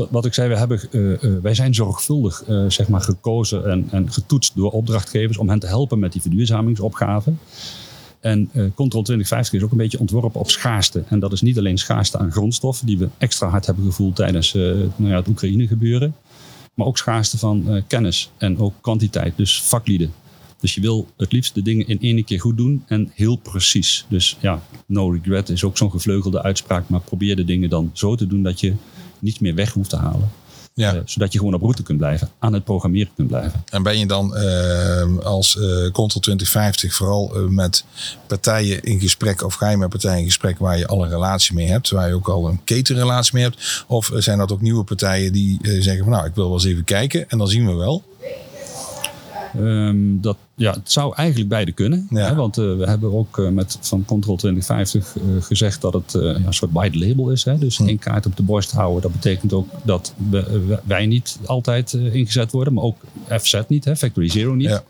wat 0.10 0.26
ik 0.26 0.34
zei, 0.34 0.50
we 0.50 0.58
hebben, 0.58 0.82
uh, 0.92 1.24
uh, 1.24 1.42
wij 1.42 1.54
zijn 1.54 1.76
zorgvuldig 1.76 2.44
zeg 2.68 2.88
maar 2.88 3.02
gekozen 3.02 3.70
en, 3.70 3.88
en 3.92 4.12
getoetst 4.12 4.56
door 4.56 4.72
opdrachtgevers 4.72 5.38
om 5.38 5.50
hen 5.50 5.60
te 5.60 5.68
helpen 5.68 6.00
met 6.00 6.12
die 6.12 6.22
verduurzamingsopgave. 6.22 7.34
En 8.20 8.50
Control 8.54 9.04
2050 9.04 9.54
is 9.54 9.64
ook 9.64 9.72
een 9.72 9.78
beetje 9.78 10.00
ontworpen 10.00 10.40
op 10.40 10.50
schaarste. 10.50 11.04
En 11.08 11.20
dat 11.20 11.32
is 11.32 11.42
niet 11.42 11.58
alleen 11.58 11.78
schaarste 11.78 12.18
aan 12.18 12.32
grondstoffen, 12.32 12.86
die 12.86 12.98
we 12.98 13.10
extra 13.18 13.48
hard 13.48 13.66
hebben 13.66 13.86
gevoeld 13.86 14.16
tijdens 14.16 14.54
nou 14.54 14.92
ja, 14.96 15.16
het 15.16 15.28
Oekraïne 15.28 15.68
gebeuren. 15.68 16.16
Maar 16.74 16.88
ook 16.88 16.98
schaarste 16.98 17.38
van 17.38 17.84
kennis 17.88 18.32
en 18.38 18.60
ook 18.60 18.74
kwantiteit, 18.82 19.34
dus 19.38 19.62
vaklieden. 19.62 20.14
Dus 20.64 20.74
je 20.74 20.82
wil 20.82 21.08
het 21.18 21.32
liefst 21.32 21.56
de 21.56 21.62
dingen 21.62 21.88
in 21.88 22.02
één 22.02 22.24
keer 22.24 22.40
goed 22.40 22.58
doen 22.58 22.84
en 22.88 23.12
heel 23.14 23.36
precies. 23.36 24.06
Dus 24.10 24.38
ja, 24.40 24.62
no 24.86 25.10
regret 25.10 25.50
is 25.50 25.64
ook 25.64 25.78
zo'n 25.78 25.92
gevleugelde 25.92 26.44
uitspraak. 26.44 26.90
Maar 26.90 27.00
probeer 27.00 27.36
de 27.36 27.46
dingen 27.46 27.70
dan 27.70 27.90
zo 27.94 28.16
te 28.16 28.28
doen 28.28 28.44
dat 28.44 28.60
je 28.60 28.74
niet 29.20 29.40
meer 29.40 29.56
weg 29.56 29.74
hoeft 29.74 29.90
te 29.90 29.96
halen. 29.96 30.32
Ja. 30.74 30.94
Eh, 30.94 31.02
zodat 31.06 31.34
je 31.34 31.40
gewoon 31.40 31.54
op 31.54 31.62
route 31.62 31.84
kunt 31.84 31.98
blijven, 31.98 32.30
aan 32.40 32.54
het 32.54 32.64
programmeren 32.64 33.12
kunt 33.16 33.28
blijven. 33.28 33.64
En 33.70 33.84
ben 33.84 34.00
je 34.00 34.06
dan 34.06 34.36
eh, 34.36 35.18
als 35.18 35.58
eh 35.58 35.92
Control 35.92 36.22
2050 36.22 36.94
vooral 36.94 37.50
met 37.50 37.86
partijen 38.28 38.84
in 38.84 39.00
gesprek 39.00 39.44
of 39.44 39.54
ga 39.54 39.70
je 39.70 39.78
met 39.78 39.90
partijen 39.90 40.20
in 40.20 40.26
gesprek 40.26 40.60
waar 40.60 40.78
je 40.78 40.88
al 40.88 41.04
een 41.04 41.10
relatie 41.10 41.56
mee 41.56 41.68
hebt, 41.68 41.90
waar 41.90 42.08
je 42.08 42.14
ook 42.14 42.30
al 42.30 42.48
een 42.48 42.64
ketenrelatie 42.64 43.34
mee 43.34 43.44
hebt? 43.44 43.86
Of 43.88 44.12
zijn 44.16 44.38
dat 44.38 44.52
ook 44.52 44.62
nieuwe 44.62 44.84
partijen 44.84 45.34
die 45.34 45.60
zeggen 45.62 46.04
van 46.04 46.14
nou 46.14 46.26
ik 46.26 46.36
wil 46.36 46.46
wel 46.46 46.54
eens 46.54 46.66
even 46.66 46.84
kijken 46.84 47.30
en 47.30 47.38
dan 47.38 47.48
zien 47.48 47.66
we 47.66 47.74
wel. 47.74 48.04
Ehm, 49.56 49.96
dat, 50.22 50.38
ja, 50.56 50.72
het 50.72 50.92
zou 50.92 51.16
eigenlijk 51.16 51.50
beide 51.50 51.72
kunnen. 51.72 52.08
Ja. 52.10 52.28
Hè, 52.28 52.36
want 52.36 52.58
eh, 52.58 52.78
we 52.78 52.86
hebben 52.86 53.14
ook 53.14 53.40
eh, 53.40 53.50
met 53.50 53.78
van 53.82 54.06
Control 54.06 54.36
2050 54.36 55.16
eh, 55.16 55.44
gezegd 55.44 55.82
dat 55.82 55.94
het 55.94 56.14
een 56.14 56.54
soort 56.54 56.72
white 56.72 56.98
label 56.98 57.30
is. 57.30 57.44
Hè? 57.44 57.58
Dus 57.58 57.78
Hm. 57.78 57.88
één 57.88 58.00
kaart 58.00 58.26
op 58.26 58.38
de 58.38 58.44
borst 58.44 58.72
houden. 58.72 59.02
Dat 59.02 59.12
betekent 59.12 59.54
ook 59.54 59.70
dat 59.84 60.14
we, 60.30 60.80
wij 60.84 61.06
niet 61.06 61.40
altijd 61.46 61.94
ingezet 61.94 62.52
worden. 62.52 62.74
Maar 62.74 62.84
ook 62.84 62.98
FZ 63.30 63.62
niet, 63.68 63.86
hè? 63.86 63.96
Factory 63.96 64.30
Zero 64.30 64.54
niet. 64.54 64.70
Ja. 64.70 64.84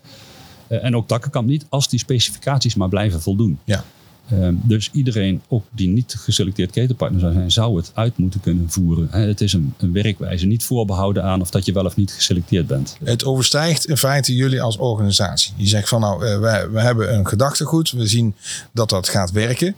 En 0.68 0.96
ook 0.96 1.08
Takkenkamp 1.08 1.48
niet. 1.48 1.66
Als 1.68 1.88
die 1.88 1.98
specificaties 1.98 2.74
maar 2.74 2.88
blijven 2.88 3.20
voldoen. 3.22 3.58
Ja. 3.64 3.84
Ehm, 4.30 4.54
dus 4.62 4.90
iedereen, 4.92 5.42
ook 5.48 5.64
die 5.70 5.88
niet 5.88 6.14
geselecteerd 6.18 6.70
ketenpartner 6.70 7.20
zou 7.20 7.32
zijn, 7.32 7.50
zou 7.50 7.76
het 7.76 7.90
uit 7.94 8.16
moeten 8.16 8.40
kunnen 8.40 8.70
voeren. 8.70 9.08
Het 9.10 9.40
is 9.40 9.52
een, 9.52 9.74
een 9.78 9.92
werkwijze, 9.92 10.46
niet 10.46 10.64
voorbehouden 10.64 11.22
aan 11.22 11.40
of 11.40 11.50
dat 11.50 11.64
je 11.64 11.72
wel 11.72 11.84
of 11.84 11.96
niet 11.96 12.12
geselecteerd 12.12 12.66
bent. 12.66 12.96
Het 13.04 13.24
overstijgt 13.24 13.86
in 13.86 13.96
feite 13.96 14.34
jullie 14.34 14.62
als 14.62 14.76
organisatie. 14.76 15.52
Je 15.56 15.66
zegt 15.66 15.88
van 15.88 16.00
nou, 16.00 16.26
eh, 16.26 16.38
wij, 16.38 16.70
we 16.70 16.80
hebben 16.80 17.14
een 17.14 17.26
gedachtegoed. 17.26 17.90
We 17.90 18.06
zien 18.06 18.34
dat 18.72 18.88
dat 18.88 19.08
gaat 19.08 19.30
werken. 19.30 19.74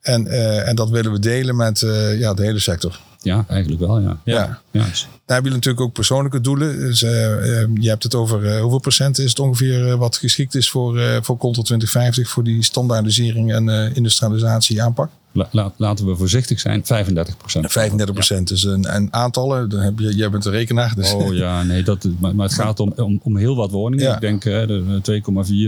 En, 0.00 0.26
eh, 0.26 0.68
en 0.68 0.76
dat 0.76 0.90
willen 0.90 1.12
we 1.12 1.18
delen 1.18 1.56
met 1.56 1.82
eh, 1.82 2.18
ja, 2.18 2.34
de 2.34 2.42
hele 2.42 2.58
sector. 2.58 3.00
Ja, 3.22 3.44
eigenlijk 3.48 3.80
wel, 3.80 4.00
ja. 4.00 4.20
Ja. 4.24 4.60
ja. 4.70 4.80
Daar 4.80 5.36
hebben 5.36 5.50
jullie 5.50 5.50
natuurlijk 5.50 5.80
ook 5.80 5.92
persoonlijke 5.92 6.40
doelen. 6.40 6.78
Dus, 6.78 7.02
eh, 7.02 7.62
eh, 7.62 7.68
je 7.74 7.88
hebt 7.88 8.02
het 8.02 8.14
over 8.14 8.46
eh, 8.46 8.60
hoeveel 8.60 8.78
procent 8.78 9.18
is 9.18 9.28
het 9.28 9.38
ongeveer 9.38 9.96
wat 9.96 10.16
geschikt 10.16 10.54
is 10.54 10.70
voor, 10.70 10.92
voor 11.22 11.36
Control 11.36 11.64
2050 11.64 12.28
voor 12.28 12.44
die 12.44 12.62
standaardisering 12.62 13.52
en 13.52 13.94
industrialisatie 13.94 14.82
aanpak? 14.82 15.10
La- 15.32 15.48
la- 15.52 15.72
laten 15.76 16.06
we 16.06 16.16
voorzichtig 16.16 16.60
zijn, 16.60 16.84
35 16.84 17.36
procent. 17.36 17.72
35 17.72 18.14
procent 18.14 18.50
is 18.50 18.62
een, 18.64 18.94
een 18.94 19.12
aantallen. 19.12 19.68
Dan 19.68 19.80
heb 19.80 19.98
je, 19.98 20.14
jij 20.16 20.30
bent 20.30 20.44
een 20.44 20.52
rekenaar. 20.52 20.94
Dus 20.94 21.12
Oh 21.12 21.34
ja, 21.34 21.62
nee, 21.62 21.82
dat, 21.82 22.08
maar, 22.18 22.34
maar 22.34 22.46
het 22.46 22.54
gaat 22.54 22.80
om, 22.80 22.92
om, 22.96 23.20
om 23.22 23.36
heel 23.36 23.56
wat 23.56 23.70
woningen. 23.70 24.04
Ja. 24.04 24.14
Ik 24.14 24.20
denk 24.20 24.44
eh, 24.44 24.66
de 24.66 25.20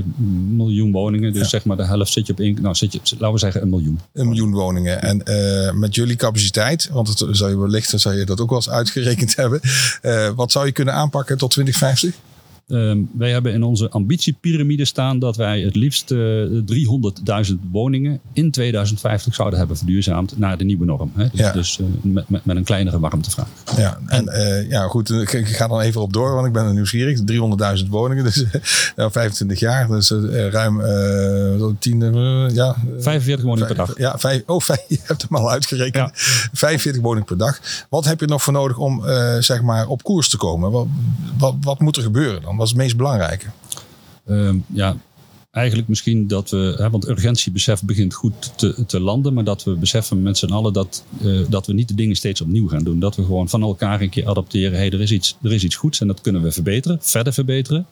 2,4 0.02 0.07
miljoen 0.50 0.93
woningen. 0.93 1.33
Dus 1.33 1.50
zeg 1.50 1.64
maar 1.64 1.76
de 1.76 1.85
helft 1.87 2.12
zit 2.12 2.26
je 2.26 2.33
op 2.33 2.40
één. 2.40 2.59
Nou, 2.62 2.75
zit 2.75 2.93
je, 2.93 3.00
laten 3.11 3.33
we 3.33 3.38
zeggen 3.38 3.62
een 3.62 3.69
miljoen. 3.69 4.00
een 4.12 4.29
miljoen 4.29 4.52
woningen. 4.52 5.02
En 5.02 5.25
eh, 5.25 5.73
met 5.73 5.95
jullie 5.95 6.17
capaciteit, 6.17 6.88
want 6.93 7.09
het 7.09 7.26
zou 7.31 7.50
je 7.50 7.59
wellicht 7.59 7.93
zou 8.00 8.14
je 8.17 8.25
dat 8.25 8.40
ook 8.40 8.49
wel 8.49 8.59
eens 8.59 8.71
uitgerekend 8.71 9.37
hebben. 9.43 9.61
Eh, 10.02 10.29
wat 10.35 10.52
zou 10.52 10.67
je 10.67 10.73
kunnen 10.73 10.95
aanpakken 10.95 11.38
tot 11.38 11.50
2050? 11.50 12.21
Ehm, 12.70 12.98
wij 13.18 13.30
hebben 13.30 13.52
in 13.52 13.62
onze 13.62 13.90
ambitiepyramide 13.90 14.84
staan 14.84 15.18
dat 15.18 15.36
wij 15.36 15.60
het 15.60 15.76
liefst 15.76 16.10
eh 16.10 16.18
300.000 16.64 17.54
woningen 17.72 18.20
in 18.32 18.50
2050 18.50 19.34
zouden 19.34 19.58
hebben 19.58 19.76
verduurzaamd 19.76 20.38
naar 20.38 20.56
de 20.58 20.64
nieuwe 20.64 20.84
norm. 20.84 21.12
Hè? 21.14 21.26
Dus, 21.30 21.40
Ja. 21.40 21.52
dus 21.52 21.78
eh, 21.80 21.86
met, 22.02 22.28
met, 22.28 22.44
met 22.44 22.56
een 22.56 22.64
kleinere 22.64 23.00
warmtevraag. 23.00 23.48
Ja, 23.76 23.98
en 24.06 24.28
eh, 24.28 24.70
ja, 24.70 24.82
goed, 24.86 25.10
ik, 25.10 25.32
ik 25.32 25.46
ga 25.46 25.66
dan 25.68 25.80
even 25.80 26.00
op 26.00 26.12
door, 26.12 26.34
want 26.34 26.46
ik 26.46 26.52
ben 26.52 26.64
er 26.64 26.72
nieuwsgierig. 26.74 27.18
300.000 27.82 27.88
woningen, 27.88 28.24
dus 28.24 28.42
eh, 28.44 28.60
ja, 28.96 29.10
25 29.10 29.58
jaar, 29.60 29.88
dus 29.88 30.10
eh, 30.10 30.48
ruim 30.48 30.80
eh 30.80 31.66
10, 31.78 32.02
eh, 32.02 32.54
ja. 32.54 32.68
eh, 32.68 33.02
45 33.02 33.44
woningen 33.44 33.66
per 33.66 33.76
dag. 33.76 33.98
Ja, 33.98 34.18
vijf, 34.18 34.42
oh, 34.46 34.60
vijf, 34.60 34.84
je 34.88 34.98
hebt 35.02 35.22
hem 35.22 35.36
al 35.36 35.50
uitgerekend. 35.50 35.94
Ja. 35.94 36.10
45 36.52 37.02
woningen 37.02 37.26
per 37.26 37.36
dag. 37.38 37.60
Wat 37.88 38.04
heb 38.04 38.20
je 38.20 38.26
nog 38.26 38.42
voor 38.42 38.52
nodig 38.52 38.76
om 38.78 39.04
eh, 39.06 39.36
zeg 39.38 39.62
maar 39.62 39.86
op 39.86 40.02
koers 40.02 40.28
te 40.28 40.36
komen? 40.36 40.70
Wat, 40.70 40.86
wat, 41.38 41.54
wat 41.60 41.80
moet 41.80 41.96
er 41.96 42.02
gebeuren 42.02 42.42
dan? 42.42 42.56
Wat 42.61 42.69
is 42.69 42.75
het 42.75 42.85
meest 42.85 42.97
belangrijke? 42.97 43.47
Ehm, 44.26 44.59
ja, 44.67 44.97
eigenlijk 45.50 45.88
misschien 45.88 46.26
dat 46.26 46.50
we, 46.50 46.75
hè, 46.76 46.90
want 46.90 47.09
urgentiebesef 47.09 47.83
begint 47.83 48.14
goed 48.14 48.59
te, 48.59 48.87
te 48.87 49.00
landen, 49.00 49.35
maar 49.35 49.45
dat 49.45 49.64
we 49.64 49.75
beseffen 49.75 50.23
met 50.23 50.38
z'n 50.38 50.52
allen 50.52 50.73
dat, 50.73 51.05
eh, 51.23 51.40
dat 51.49 51.67
we 51.67 51.73
niet 51.73 51.88
de 51.88 51.95
dingen 51.95 52.17
steeds 52.17 52.40
opnieuw 52.40 52.69
gaan 52.69 52.85
doen. 52.85 52.99
Dat 52.99 53.17
we 53.17 53.25
gewoon 53.25 53.49
van 53.49 53.62
elkaar 53.62 54.00
een 54.00 54.09
keer 54.09 54.29
adapteren. 54.29 54.79
hey, 54.79 54.90
er, 54.90 55.00
is 55.00 55.12
iets, 55.12 55.37
er 55.43 55.52
is 55.52 55.64
iets 55.64 55.75
goeds 55.75 56.00
en 56.00 56.07
dat 56.07 56.21
kunnen 56.21 56.43
we 56.43 56.52
verbeteren, 56.52 56.99
verder 57.00 57.33
verbeteren. 57.33 57.87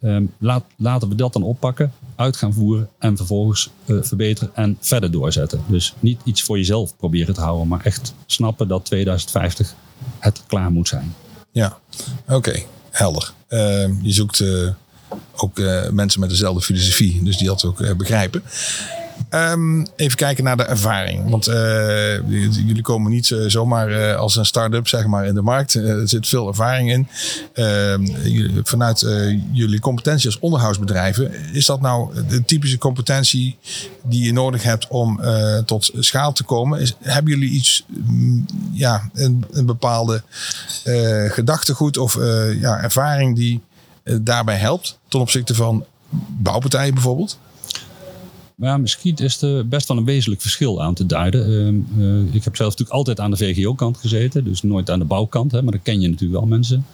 Ehm, 0.00 0.24
laat, 0.38 0.64
laten 0.76 1.08
we 1.08 1.14
dat 1.14 1.32
dan 1.32 1.42
oppakken, 1.42 1.92
uit 2.16 2.36
gaan 2.36 2.52
voeren 2.52 2.88
en 2.98 3.16
vervolgens 3.16 3.70
eh, 3.84 3.96
verbeteren 4.00 4.50
en 4.54 4.76
verder 4.80 5.10
doorzetten. 5.10 5.60
Dus 5.66 5.94
niet 5.98 6.20
iets 6.24 6.42
voor 6.42 6.56
jezelf 6.56 6.96
proberen 6.96 7.34
te 7.34 7.40
houden, 7.40 7.68
maar 7.68 7.84
echt 7.84 8.14
snappen 8.26 8.68
dat 8.68 8.84
2050 8.84 9.74
het 10.18 10.42
klaar 10.46 10.70
moet 10.70 10.88
zijn. 10.88 11.14
Ja, 11.52 11.78
oké, 12.28 12.62
helder. 12.90 13.38
Eh, 13.50 13.88
je 14.02 14.12
zoekt 14.12 14.40
eh, 14.40 14.68
ook 15.36 15.58
eh, 15.58 15.88
mensen 15.88 16.20
met 16.20 16.28
dezelfde 16.28 16.62
filosofie, 16.62 17.22
dus 17.22 17.36
die 17.36 17.46
dat 17.46 17.64
ook 17.64 17.80
eh, 17.80 17.94
begrijpen. 17.94 18.42
Ehm, 19.28 19.84
even 19.96 20.16
kijken 20.16 20.44
naar 20.44 20.56
de 20.56 20.62
ervaring. 20.62 21.30
Want 21.30 21.46
eh, 21.46 22.28
jullie 22.66 22.82
komen 22.82 23.10
niet 23.10 23.30
eh, 23.30 23.38
zomaar 23.46 23.88
eh, 23.88 24.16
als 24.16 24.36
een 24.36 24.46
start-up 24.46 24.88
zeg 24.88 25.06
maar, 25.06 25.26
in 25.26 25.34
de 25.34 25.42
markt. 25.42 25.74
Er 25.74 26.08
zit 26.08 26.28
veel 26.28 26.48
ervaring 26.48 26.90
in. 26.90 27.08
Ehm, 27.52 28.06
vanuit 28.64 29.00
jullie 29.52 29.80
competentie 29.80 30.26
als 30.26 30.38
onderhoudsbedrijven, 30.38 31.32
is 31.52 31.66
dat 31.66 31.80
nou 31.80 32.24
de 32.28 32.44
typische 32.44 32.78
competentie 32.78 33.58
die 34.02 34.24
je 34.24 34.32
nodig 34.32 34.62
hebt 34.62 34.86
om 34.88 35.20
tot 35.66 35.90
schaal 35.98 36.32
te 36.32 36.44
komen? 36.44 36.88
Hebben 37.00 37.32
jullie 37.32 37.50
iets, 37.50 37.84
mm, 37.86 38.46
ja, 38.72 39.10
een, 39.14 39.44
een 39.50 39.66
bepaalde 39.66 40.22
gedachtegoed 41.28 41.96
of 41.96 42.18
ja, 42.60 42.82
ervaring 42.82 43.36
die 43.36 43.60
daarbij 44.20 44.56
helpt 44.56 44.98
ten 45.08 45.20
opzichte 45.20 45.54
van 45.54 45.84
bouwpartijen 46.28 46.94
bijvoorbeeld? 46.94 47.38
Maar 48.60 48.80
misschien 48.80 49.16
is 49.16 49.42
er 49.42 49.68
best 49.68 49.88
wel 49.88 49.96
een 49.96 50.04
wezenlijk 50.04 50.40
verschil 50.40 50.82
aan 50.82 50.94
te 50.94 51.06
duiden. 51.06 51.44
Ehm, 51.44 52.02
eh, 52.02 52.34
ik 52.34 52.44
heb 52.44 52.56
zelf 52.56 52.70
natuurlijk 52.70 52.90
altijd 52.98 53.20
aan 53.20 53.30
de 53.30 53.36
VGO-kant 53.36 53.96
gezeten, 53.96 54.44
dus 54.44 54.62
nooit 54.62 54.90
aan 54.90 54.98
de 54.98 55.04
bouwkant, 55.04 55.52
hè, 55.52 55.62
maar 55.62 55.72
dan 55.72 55.82
ken 55.82 56.00
je 56.00 56.08
natuurlijk 56.08 56.40
wel 56.40 56.48
mensen. 56.48 56.84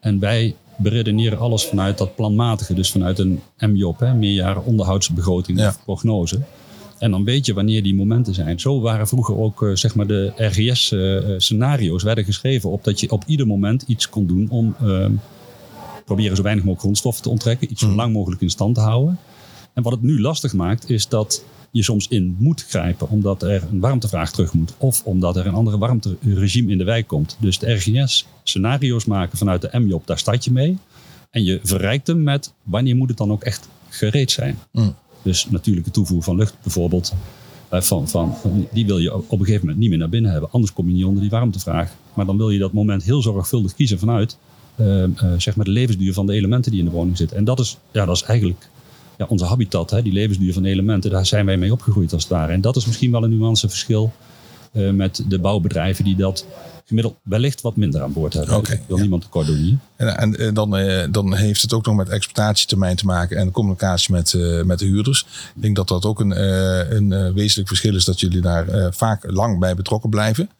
En 0.00 0.18
wij 0.18 0.54
beredeneren 0.76 1.38
alles 1.38 1.64
vanuit 1.64 1.98
dat 1.98 2.14
planmatige, 2.14 2.74
dus 2.74 2.90
vanuit 2.90 3.18
een 3.18 3.40
MJOP, 3.58 4.00
hè, 4.00 4.14
meerjaren 4.14 4.64
onderhoudsbegroting 4.64 5.58
Ja. 5.58 5.68
of 5.68 5.84
prognose. 5.84 6.40
En 6.98 7.10
dan 7.10 7.24
weet 7.24 7.46
je 7.46 7.54
wanneer 7.54 7.82
die 7.82 7.94
momenten 7.94 8.34
zijn. 8.34 8.60
Zo 8.60 8.80
waren 8.80 9.08
vroeger 9.08 9.36
ook 9.38 9.62
eh, 9.62 9.74
zeg 9.74 9.94
maar 9.94 10.06
de 10.06 10.32
RGS-scenario's 10.36 12.02
werden 12.02 12.24
geschreven 12.24 12.70
op 12.70 12.84
dat 12.84 13.00
je 13.00 13.10
op 13.10 13.22
ieder 13.26 13.46
moment 13.46 13.82
iets 13.86 14.08
kon 14.08 14.26
doen 14.26 14.46
om 14.50 14.74
ehm, 14.80 15.12
proberen 16.04 16.36
zo 16.36 16.42
weinig 16.42 16.62
mogelijk 16.64 16.82
grondstoffen 16.84 17.22
te 17.22 17.28
onttrekken, 17.30 17.70
iets 17.70 17.80
zo 17.80 17.86
Mhm. 17.86 17.96
lang 17.96 18.12
mogelijk 18.12 18.40
in 18.40 18.50
stand 18.50 18.74
te 18.74 18.80
houden. 18.80 19.18
En 19.74 19.82
wat 19.82 19.92
het 19.92 20.02
nu 20.02 20.20
lastig 20.20 20.52
maakt, 20.52 20.90
is 20.90 21.08
dat 21.08 21.44
je 21.70 21.82
soms 21.82 22.08
in 22.08 22.36
moet 22.38 22.64
grijpen 22.68 23.08
omdat 23.08 23.42
er 23.42 23.62
een 23.70 23.80
warmtevraag 23.80 24.32
terug 24.32 24.52
moet. 24.52 24.74
Of 24.78 25.02
omdat 25.04 25.36
er 25.36 25.46
een 25.46 25.54
andere 25.54 25.78
warmteregime 25.78 26.70
in 26.72 26.78
de 26.78 26.84
wijk 26.84 27.06
komt. 27.06 27.36
Dus 27.40 27.58
de 27.58 27.72
RGS 27.72 28.26
scenario's 28.42 29.04
maken 29.04 29.38
vanuit 29.38 29.60
de 29.60 29.78
MJOP, 29.78 30.06
daar 30.06 30.18
start 30.18 30.44
je 30.44 30.50
mee. 30.52 30.78
En 31.30 31.44
je 31.44 31.60
verrijkt 31.62 32.06
hem 32.06 32.22
met 32.22 32.52
wanneer 32.62 32.96
moet 32.96 33.08
het 33.08 33.18
dan 33.18 33.32
ook 33.32 33.42
echt 33.42 33.68
gereed 33.88 34.30
zijn. 34.30 34.58
Mm. 34.72 34.94
Dus 35.22 35.46
natuurlijke 35.50 35.90
toevoer 35.90 36.22
van 36.22 36.36
lucht 36.36 36.54
bijvoorbeeld. 36.62 37.12
eh, 37.68 37.80
Van, 37.80 38.08
van, 38.08 38.34
die 38.72 38.86
wil 38.86 38.98
je 38.98 39.14
op 39.16 39.30
een 39.30 39.38
gegeven 39.38 39.60
moment 39.60 39.78
niet 39.78 39.88
meer 39.88 39.98
naar 39.98 40.08
binnen 40.08 40.30
hebben. 40.30 40.50
Anders 40.50 40.72
kom 40.72 40.86
je 40.88 40.94
niet 40.94 41.04
onder 41.04 41.20
die 41.20 41.30
warmtevraag. 41.30 41.92
Maar 42.14 42.26
dan 42.26 42.36
wil 42.36 42.50
je 42.50 42.58
dat 42.58 42.72
moment 42.72 43.02
heel 43.02 43.22
zorgvuldig 43.22 43.74
kiezen 43.74 43.98
vanuit 43.98 44.36
eh, 44.76 45.02
eh, 45.04 45.10
zeg 45.36 45.56
maar 45.56 45.64
de 45.64 45.70
levensduur 45.70 46.12
van 46.12 46.26
de 46.26 46.32
elementen 46.32 46.70
die 46.70 46.80
in 46.80 46.86
de 46.86 46.92
woning 46.92 47.16
zitten. 47.16 47.36
En 47.36 47.44
dat 47.44 47.60
is, 47.60 47.78
ja, 47.92 48.04
dat 48.04 48.16
is 48.16 48.22
eigenlijk 48.22 48.68
ja, 49.22 49.28
onze 49.28 49.44
habitat, 49.44 49.90
hè, 49.90 50.02
die 50.02 50.12
levensduur 50.12 50.52
van 50.52 50.64
elementen. 50.64 51.10
Daar 51.10 51.26
zijn 51.26 51.46
wij 51.46 51.56
mee 51.56 51.72
opgegroeid 51.72 52.12
als 52.12 52.22
het 52.22 52.32
ware. 52.32 52.52
En 52.52 52.60
dat 52.60 52.76
is 52.76 52.86
misschien 52.86 53.10
wel 53.10 53.24
een 53.24 53.38
nuanceverschil 53.38 54.12
eh, 54.72 54.90
met 54.90 55.24
de 55.28 55.38
bouwbedrijven 55.38 56.04
die 56.04 56.16
dat 56.16 56.46
gemiddeld 56.86 57.16
wellicht 57.22 57.60
wat 57.60 57.76
minder 57.76 58.02
aan 58.02 58.12
boord 58.12 58.32
hebben. 58.32 58.56
Oké, 58.56 58.72
Ik 58.72 58.80
wil 58.86 58.96
ja. 58.96 59.02
niemand 59.02 59.22
tekort 59.22 59.46
doen 59.46 59.56
hier. 59.56 59.76
En, 59.96 60.38
en, 60.38 60.54
dan, 60.54 60.76
eh, 60.76 61.06
dan 61.10 61.34
heeft 61.34 61.62
het 61.62 61.72
ook 61.72 61.86
nog 61.86 61.96
met 61.96 62.08
exploitatietermijn 62.08 62.96
te 62.96 63.04
maken 63.04 63.36
en 63.36 63.50
communicatie 63.50 64.12
met, 64.12 64.34
eh, 64.34 64.62
met 64.62 64.78
de 64.78 64.84
huurders. 64.84 65.26
Ik 65.54 65.62
denk 65.62 65.76
dat 65.76 65.88
dat 65.88 66.04
ook 66.04 66.20
een, 66.20 66.42
een 66.96 67.32
wezenlijk 67.32 67.68
verschil 67.68 67.94
is 67.94 68.04
dat 68.04 68.20
jullie 68.20 68.40
daar 68.40 68.92
vaak 68.94 69.30
lang 69.30 69.58
bij 69.58 69.74
betrokken 69.74 70.10
blijven. 70.10 70.50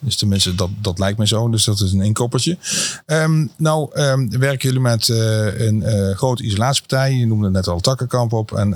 Dus 0.00 0.16
tenminste, 0.16 0.54
dat, 0.54 0.70
dat 0.80 0.98
lijkt 0.98 1.18
mij 1.18 1.26
zo. 1.26 1.48
Dus 1.48 1.64
dat 1.64 1.80
is 1.80 1.92
een 1.92 2.00
inkoppertje. 2.02 2.58
Ehm, 3.06 3.46
nou, 3.56 3.90
ehm, 3.92 4.28
werken 4.38 4.68
jullie 4.68 4.80
met 4.80 5.08
eh, 5.08 5.60
een 5.66 5.82
eh, 5.82 6.16
grote 6.16 6.42
isolatiepartij. 6.42 7.12
Je 7.12 7.26
noemde 7.26 7.50
net 7.50 7.66
al 7.68 7.80
Takkenkamp 7.80 8.32
op. 8.32 8.52
En 8.52 8.74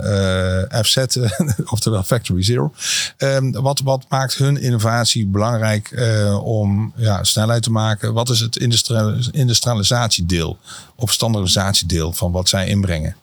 eh, 0.71 0.83
FZ, 0.83 0.97
oftewel 1.75 2.03
Factory 2.03 2.43
Zero. 2.43 2.73
Ehm, 3.17 3.51
wat, 3.51 3.81
wat 3.81 4.05
maakt 4.09 4.35
hun 4.35 4.61
innovatie 4.61 5.27
belangrijk 5.27 6.01
om 6.43 6.93
ja, 6.97 7.25
snelheid 7.25 7.63
te 7.63 7.71
maken? 7.71 8.13
Wat 8.13 8.29
is 8.29 8.41
het 8.41 8.57
industri- 8.57 9.29
industrialisatiedeel 9.31 10.59
of 10.97 11.13
standaardisatiedeel 11.13 12.13
van 12.13 12.33
wat 12.33 12.49
zij 12.49 12.67
inbrengen? 12.67 13.17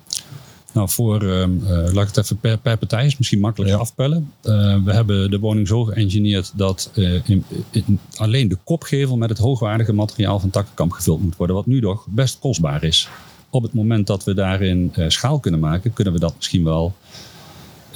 Nou, 0.74 0.90
voor, 0.90 1.22
ehm, 1.22 1.52
eh, 1.66 1.94
laat 1.94 2.10
ik 2.10 2.16
het 2.16 2.18
even 2.18 2.38
per, 2.38 2.58
per 2.58 2.78
partij 2.78 3.06
is 3.06 3.18
misschien 3.18 3.40
makkelijk 3.40 3.74
afpellen. 3.74 4.32
Uh, 4.44 4.84
we 4.84 4.94
hebben 4.94 5.32
de 5.32 5.40
woning 5.40 5.68
zo 5.68 5.84
geëngineerd 5.84 6.52
dat 6.56 6.92
uh, 6.96 7.20
in, 7.26 7.46
in, 7.72 8.00
alleen 8.16 8.48
de 8.48 8.58
kopgevel 8.64 9.18
met 9.18 9.30
het 9.30 9.38
hoogwaardige 9.38 9.94
materiaal 9.94 10.40
van 10.40 10.50
takkenkamp 10.50 10.92
gevuld 10.92 11.22
moet 11.22 11.36
worden. 11.36 11.56
Wat 11.56 11.66
nu 11.66 11.82
toch 11.82 12.06
best 12.10 12.40
kostbaar 12.40 12.84
is. 12.84 13.10
Op 13.50 13.64
het 13.64 13.74
moment 13.74 14.08
dat 14.08 14.24
we 14.24 14.34
daarin 14.34 14.94
schaal 15.08 15.40
kunnen 15.40 15.60
maken, 15.60 15.94
kunnen 15.94 16.14
we 16.14 16.20
dat 16.20 16.36
misschien 16.36 16.64
wel 16.64 16.94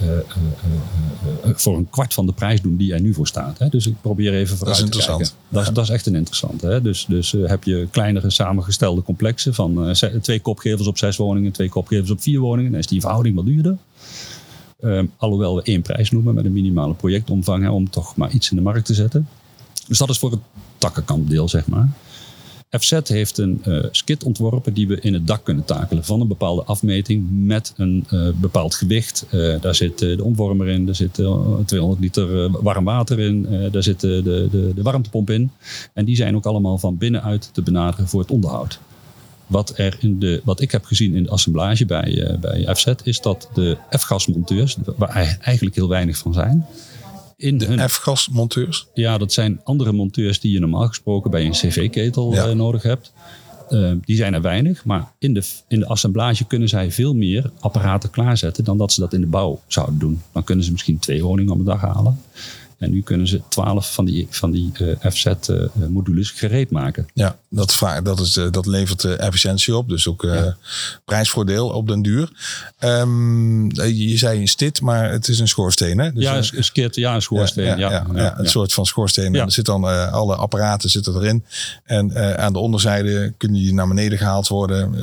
uh, 0.01 0.07
uh, 0.07 0.15
uh, 1.45 1.55
voor 1.55 1.77
een 1.77 1.89
kwart 1.89 2.13
van 2.13 2.25
de 2.25 2.33
prijs 2.33 2.61
doen 2.61 2.77
die 2.77 2.93
er 2.93 3.01
nu 3.01 3.13
voor 3.13 3.27
staat. 3.27 3.59
Hè? 3.59 3.69
Dus 3.69 3.87
ik 3.87 4.01
probeer 4.01 4.33
even 4.33 4.57
vooruit 4.57 4.77
dat 4.79 4.87
is 4.87 4.91
te 4.91 4.97
interessant. 4.97 5.17
kijken. 5.17 5.37
Dat, 5.49 5.67
is, 5.67 5.73
dat 5.73 5.83
is 5.83 5.89
echt 5.89 6.05
een 6.05 6.15
interessante. 6.15 6.67
Hè? 6.67 6.81
Dus, 6.81 7.05
dus 7.05 7.31
heb 7.31 7.63
je 7.63 7.87
kleinere 7.91 8.29
samengestelde 8.29 9.01
complexen 9.01 9.53
van 9.53 9.95
twee 10.21 10.39
kopgevels 10.39 10.87
op 10.87 10.97
zes 10.97 11.17
woningen, 11.17 11.51
twee 11.51 11.69
kopgevels 11.69 12.11
op 12.11 12.21
vier 12.21 12.39
woningen, 12.39 12.71
dan 12.71 12.79
is 12.79 12.87
die 12.87 13.01
verhouding 13.01 13.35
wat 13.35 13.45
duurder. 13.45 13.77
Ehm, 14.83 15.05
alhoewel 15.17 15.55
we 15.55 15.61
één 15.61 15.81
prijs 15.81 16.11
noemen 16.11 16.33
met 16.33 16.45
een 16.45 16.53
minimale 16.53 16.93
projectomvang 16.93 17.63
hè, 17.63 17.69
om 17.69 17.89
toch 17.89 18.15
maar 18.15 18.31
iets 18.31 18.49
in 18.49 18.55
de 18.55 18.63
markt 18.63 18.85
te 18.85 18.93
zetten. 18.93 19.27
Dus 19.87 19.97
dat 19.97 20.09
is 20.09 20.17
voor 20.17 20.31
het 20.31 20.39
takkenkampdeel, 20.77 21.49
zeg 21.49 21.67
maar. 21.67 21.89
FZ 22.79 22.99
heeft 23.03 23.37
een 23.37 23.61
uh, 23.67 23.83
skit 23.91 24.23
ontworpen 24.23 24.73
die 24.73 24.87
we 24.87 24.99
in 24.99 25.13
het 25.13 25.27
dak 25.27 25.43
kunnen 25.43 25.65
takelen 25.65 26.05
van 26.05 26.21
een 26.21 26.27
bepaalde 26.27 26.63
afmeting 26.63 27.27
met 27.29 27.73
een 27.77 28.05
uh, 28.11 28.29
bepaald 28.35 28.75
gewicht. 28.75 29.25
Uh, 29.31 29.61
daar 29.61 29.75
zit 29.75 29.99
de 29.99 30.23
omvormer 30.23 30.67
in, 30.67 30.85
daar 30.85 30.95
zit 30.95 31.13
200 31.13 31.99
liter 31.99 32.49
warm 32.63 32.85
water 32.85 33.19
in, 33.19 33.47
daar 33.71 33.83
zit 33.83 33.99
de, 33.99 34.21
de, 34.23 34.71
de, 34.75 34.81
warmtepomp 34.81 35.29
in. 35.29 35.51
En 35.93 36.05
die 36.05 36.15
zijn 36.15 36.35
ook 36.35 36.45
allemaal 36.45 36.77
van 36.77 36.97
binnenuit 36.97 37.49
te 37.53 37.61
benaderen 37.61 38.07
voor 38.07 38.21
het 38.21 38.31
onderhoud. 38.31 38.79
Wat, 39.47 39.73
er 39.77 39.97
in 39.99 40.19
de, 40.19 40.41
wat 40.43 40.61
ik 40.61 40.71
heb 40.71 40.85
gezien 40.85 41.15
in 41.15 41.23
de 41.23 41.29
assemblage 41.29 41.85
bij, 41.85 42.37
bij 42.41 42.75
FZ 42.75 42.87
is 43.03 43.21
dat 43.21 43.49
de 43.53 43.77
F-gasmonteurs, 43.97 44.77
waar 44.95 45.37
eigenlijk 45.41 45.75
heel 45.75 45.89
weinig 45.89 46.17
van 46.17 46.33
zijn, 46.33 46.65
in 47.43 47.57
de 47.57 47.65
hun... 47.65 47.89
F-gasmonteurs? 47.89 48.87
Ja, 48.93 49.17
dat 49.17 49.33
zijn 49.33 49.61
andere 49.63 49.91
monteurs 49.91 50.39
die 50.39 50.51
je 50.51 50.59
normaal 50.59 50.87
gesproken 50.87 51.31
bij 51.31 51.45
een 51.45 51.51
cv-ketel 51.51 52.33
ja. 52.33 52.47
uh, 52.47 52.53
nodig 52.53 52.83
hebt. 52.83 53.13
Uh, 53.69 53.91
die 54.05 54.15
zijn 54.15 54.33
er 54.33 54.41
weinig, 54.41 54.85
maar 54.85 55.11
in 55.19 55.33
de, 55.33 55.43
in 55.67 55.79
de 55.79 55.87
assemblage 55.87 56.45
kunnen 56.45 56.69
zij 56.69 56.91
veel 56.91 57.13
meer 57.13 57.51
apparaten 57.59 58.09
klaarzetten 58.09 58.63
dan 58.63 58.77
dat 58.77 58.91
ze 58.91 58.99
dat 58.99 59.13
in 59.13 59.21
de 59.21 59.27
bouw 59.27 59.61
zouden 59.67 59.99
doen. 59.99 60.21
Dan 60.31 60.43
kunnen 60.43 60.65
ze 60.65 60.71
misschien 60.71 60.99
twee 60.99 61.23
woningen 61.23 61.53
op 61.53 61.59
een 61.59 61.65
dag 61.65 61.81
halen. 61.81 62.19
En 62.77 62.91
nu 62.91 63.01
kunnen 63.01 63.27
ze 63.27 63.41
twaalf 63.47 63.93
van 63.93 64.05
die, 64.05 64.27
van 64.29 64.51
die 64.51 64.71
uh, 64.81 64.95
FZ-modules 64.99 66.31
uh, 66.31 66.37
gereed 66.37 66.69
maken. 66.69 67.07
Ja, 67.13 67.39
dat, 67.55 67.79
dat, 68.03 68.19
is, 68.19 68.37
uh, 68.37 68.51
dat 68.51 68.65
levert 68.65 69.03
efficiëntie 69.03 69.77
op. 69.77 69.89
Dus 69.89 70.07
ook 70.07 70.21
ja. 70.21 70.57
prijsvoordeel 71.05 71.69
op 71.69 71.87
den 71.87 72.01
duur. 72.01 72.29
Um, 72.79 73.71
je 73.75 74.17
zei 74.17 74.39
een 74.39 74.47
stit, 74.47 74.81
maar 74.81 75.11
het 75.11 75.27
is 75.27 75.39
een 75.39 75.47
schoorsteen. 75.47 75.97
Hè? 75.97 76.13
Dus 76.13 76.23
ja, 76.23 76.37
een 76.37 76.63
skit, 76.63 76.95
ja, 76.95 77.15
een 77.15 77.21
schoorsteen. 77.21 77.65
Ja, 77.65 77.75
ja, 77.75 77.89
ja, 77.89 78.21
ja 78.21 78.39
een 78.39 78.49
soort 78.49 78.73
van 78.73 78.85
schoorsteen. 78.85 79.35
En 79.35 79.41
er 79.41 79.51
zit 79.51 79.65
dan 79.65 80.11
alle 80.11 80.35
apparaten 80.35 80.89
zitten 80.89 81.15
erin. 81.15 81.43
En 81.83 82.37
aan 82.37 82.53
de 82.53 82.59
onderzijde 82.59 83.33
kunnen 83.37 83.61
die 83.61 83.73
naar 83.73 83.87
beneden 83.87 84.17
gehaald 84.17 84.47
worden. 84.47 84.95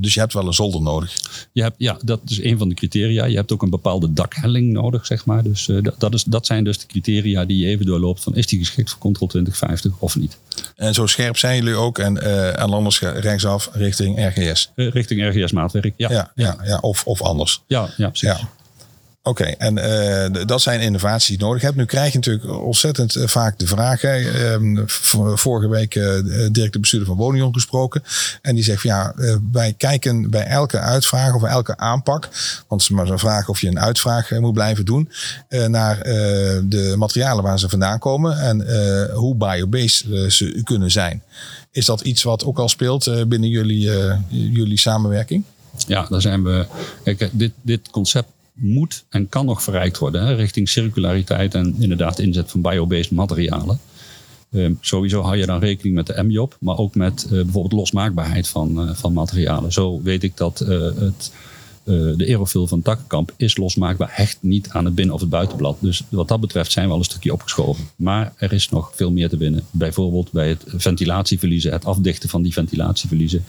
dus 0.00 0.14
je 0.14 0.20
hebt 0.20 0.32
wel 0.32 0.46
een 0.46 0.54
zolder 0.54 0.82
nodig. 0.82 1.16
Je 1.52 1.62
hebt, 1.62 1.74
ja, 1.78 1.98
dat 2.04 2.20
is 2.26 2.42
een 2.42 2.58
van 2.58 2.68
de 2.68 2.74
criteria. 2.74 3.24
Je 3.24 3.36
hebt 3.36 3.52
ook 3.52 3.62
een 3.62 3.70
bepaalde 3.70 4.12
dakhelling 4.12 4.72
nodig, 4.72 5.06
zeg 5.06 5.24
maar. 5.24 5.42
Dus 5.42 5.66
dat, 5.82 5.94
dat, 5.98 6.14
is, 6.14 6.24
dat 6.24 6.46
zijn 6.46 6.64
dus 6.64 6.78
de 6.78 6.86
criteria 6.86 7.44
die 7.44 7.58
je 7.58 7.66
even 7.66 7.86
doorloopt 7.86 8.22
van 8.22 8.34
is 8.34 8.46
die 8.46 8.58
geschikt 8.58 8.90
voor 8.90 8.98
Control 8.98 9.28
2050 9.28 9.92
of 9.98 10.16
niet. 10.16 10.38
En 10.76 10.94
zo 10.94 11.06
scherp 11.06 11.36
zijn 11.36 11.56
jullie 11.56 11.74
ook 11.74 11.93
en 11.98 12.18
uh, 12.22 12.50
aan 12.50 12.72
anders 12.72 13.00
rechtsaf 13.00 13.68
richting 13.72 14.26
RGS? 14.28 14.72
Uh, 14.76 14.90
richting 14.90 15.28
RGS 15.28 15.52
maatwerk, 15.52 15.94
ja. 15.96 16.10
Ja, 16.10 16.30
ja, 16.34 16.56
ja. 16.64 16.78
Of, 16.78 17.04
of 17.06 17.22
anders. 17.22 17.62
Ja, 17.66 17.88
ja 17.96 18.08
precies. 18.08 18.28
Ja. 18.28 18.48
Oké, 19.26 19.42
okay, 19.42 19.54
en 19.58 19.76
uh, 20.36 20.46
dat 20.46 20.62
zijn 20.62 20.80
innovaties 20.80 21.26
die 21.26 21.38
je 21.38 21.44
nodig 21.44 21.62
hebt. 21.62 21.76
Nu 21.76 21.84
krijg 21.84 22.12
je 22.12 22.18
natuurlijk 22.18 22.50
ontzettend 22.50 23.16
vaak 23.24 23.58
de 23.58 23.66
vraag. 23.66 24.00
Hè, 24.00 24.52
um, 24.52 24.84
vorige 25.34 25.68
week 25.68 25.94
uh, 25.94 26.04
direct 26.52 26.72
de 26.72 26.80
bestuurder 26.80 27.08
van 27.08 27.16
Wonion 27.16 27.54
gesproken. 27.54 28.02
En 28.42 28.54
die 28.54 28.64
zegt 28.64 28.80
van 28.80 28.90
ja, 28.90 29.12
uh, 29.16 29.36
wij 29.52 29.74
kijken 29.76 30.30
bij 30.30 30.44
elke 30.44 30.78
uitvraag 30.78 31.34
of 31.34 31.42
elke 31.42 31.76
aanpak. 31.76 32.28
Want 32.68 32.80
het 32.82 32.90
is 32.90 32.96
maar 32.96 33.06
zo'n 33.06 33.18
vraag 33.18 33.48
of 33.48 33.60
je 33.60 33.68
een 33.68 33.80
uitvraag 33.80 34.30
moet 34.30 34.52
blijven 34.52 34.84
doen. 34.84 35.10
naar 35.48 35.98
de 36.64 36.94
materialen 36.96 37.44
waar 37.44 37.58
ze 37.58 37.68
vandaan 37.68 37.98
komen. 37.98 38.38
En 38.38 38.66
hoe 39.12 39.34
biobased 39.34 40.32
ze 40.32 40.60
kunnen 40.64 40.90
zijn. 40.90 41.22
Is 41.74 41.86
dat 41.86 42.00
iets 42.00 42.22
wat 42.22 42.44
ook 42.44 42.58
al 42.58 42.68
speelt 42.68 43.28
binnen 43.28 43.48
jullie, 43.48 43.90
jullie 44.28 44.78
samenwerking? 44.78 45.44
Ja, 45.86 46.06
daar 46.08 46.20
zijn 46.20 46.42
we. 46.44 46.66
Kijk, 47.04 47.28
dit, 47.32 47.52
dit 47.62 47.90
concept 47.90 48.28
moet 48.52 49.04
en 49.08 49.28
kan 49.28 49.46
nog 49.46 49.62
verrijkt 49.62 49.98
worden 49.98 50.26
hè, 50.26 50.34
richting 50.34 50.68
circulariteit 50.68 51.54
en 51.54 51.74
inderdaad 51.78 52.18
inzet 52.18 52.50
van 52.50 52.60
biobased 52.62 53.10
materialen. 53.10 53.78
Uh, 54.50 54.70
sowieso 54.80 55.22
hou 55.22 55.36
je 55.36 55.46
dan 55.46 55.58
rekening 55.60 55.94
met 55.94 56.06
de 56.06 56.22
MJOP, 56.22 56.56
maar 56.60 56.78
ook 56.78 56.94
met 56.94 57.26
bijvoorbeeld 57.30 57.72
losmaakbaarheid 57.72 58.48
van, 58.48 58.96
van 58.96 59.12
materialen. 59.12 59.72
Zo 59.72 60.02
weet 60.02 60.22
ik 60.22 60.36
dat 60.36 60.58
het, 60.58 61.32
de 61.84 62.24
aerofil 62.26 62.66
van 62.66 62.82
Takkenkamp 62.82 63.32
is 63.36 63.56
losmaakbaar, 63.56 64.08
hecht 64.12 64.38
niet 64.40 64.68
aan 64.68 64.84
het 64.84 64.94
binnen- 64.94 65.14
of 65.14 65.20
het 65.20 65.30
buitenblad. 65.30 65.76
Dus 65.80 66.02
wat 66.08 66.28
dat 66.28 66.40
betreft 66.40 66.72
zijn 66.72 66.86
we 66.86 66.92
al 66.92 66.98
een 66.98 67.04
stukje 67.04 67.32
opgeschoven. 67.32 67.84
Maar 67.96 68.32
er 68.36 68.52
is 68.52 68.68
nog 68.68 68.92
veel 68.94 69.10
meer 69.10 69.28
te 69.28 69.36
winnen. 69.36 69.62
Bijvoorbeeld 69.70 70.32
bij 70.32 70.48
het 70.48 70.64
ventilatieverliezen, 70.66 71.72
het 71.72 71.84
afdichten 71.84 72.28
van 72.28 72.42
die 72.42 72.52
ventilatieverliezen 72.52 73.44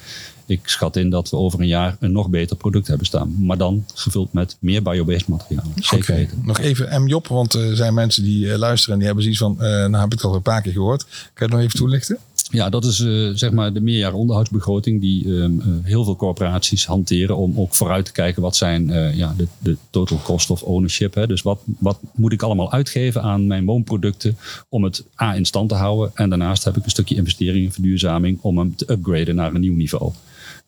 ik 0.45 0.59
schat 0.63 0.95
in 0.95 1.09
dat 1.09 1.29
we 1.29 1.37
over 1.37 1.59
een 1.59 1.67
jaar 1.67 1.97
een 1.99 2.11
nog 2.11 2.29
beter 2.29 2.55
product 2.55 2.87
hebben 2.87 3.05
staan. 3.05 3.35
Maar 3.39 3.57
dan 3.57 3.85
gevuld 3.93 4.33
met 4.33 4.57
meer 4.59 4.81
biobased 4.81 5.27
materialen. 5.27 5.71
Zeker 5.75 5.97
okay. 5.97 6.15
weten. 6.15 6.41
Nog 6.43 6.59
even 6.59 7.03
MJOP, 7.03 7.27
want 7.27 7.53
er 7.53 7.75
zijn 7.75 7.93
mensen 7.93 8.23
die 8.23 8.45
uh, 8.45 8.55
luisteren 8.55 8.93
en 8.93 8.97
die 8.97 9.05
hebben 9.05 9.23
zoiets 9.23 9.41
van, 9.41 9.55
uh, 9.59 9.67
nou 9.67 9.95
heb 9.95 10.05
ik 10.05 10.11
het 10.11 10.23
al 10.23 10.35
een 10.35 10.41
paar 10.41 10.61
keer 10.61 10.71
gehoord. 10.71 11.03
Kan 11.03 11.11
je 11.33 11.43
het 11.43 11.51
nog 11.51 11.61
even 11.61 11.79
toelichten? 11.79 12.17
Ja, 12.55 12.69
dat 12.69 12.85
is 12.85 12.99
uh, 12.99 13.31
zeg 13.33 13.51
maar 13.51 13.73
de 13.73 13.81
meerjaren 13.81 14.17
onderhoudsbegroting 14.17 15.01
die 15.01 15.25
uh, 15.25 15.45
heel 15.83 16.03
veel 16.03 16.15
corporaties 16.15 16.85
hanteren 16.85 17.37
om 17.37 17.59
ook 17.59 17.73
vooruit 17.73 18.05
te 18.05 18.11
kijken 18.11 18.41
wat 18.41 18.55
zijn 18.55 18.89
uh, 18.89 19.15
ja, 19.15 19.33
de, 19.37 19.47
de 19.59 19.77
total 19.89 20.19
cost 20.23 20.49
of 20.49 20.63
ownership. 20.63 21.13
Hè. 21.13 21.27
Dus 21.27 21.41
wat, 21.41 21.59
wat 21.79 21.99
moet 22.13 22.31
ik 22.31 22.41
allemaal 22.41 22.71
uitgeven 22.71 23.21
aan 23.21 23.47
mijn 23.47 23.65
woonproducten 23.65 24.37
om 24.69 24.83
het 24.83 25.03
A 25.21 25.35
in 25.35 25.45
stand 25.45 25.69
te 25.69 25.75
houden. 25.75 26.11
En 26.13 26.29
daarnaast 26.29 26.63
heb 26.63 26.77
ik 26.77 26.83
een 26.83 26.89
stukje 26.89 27.15
investering 27.15 27.65
in 27.65 27.71
verduurzaming 27.71 28.37
om 28.41 28.57
hem 28.57 28.75
te 28.75 28.91
upgraden 28.91 29.35
naar 29.35 29.53
een 29.53 29.61
nieuw 29.61 29.75
niveau. 29.75 30.11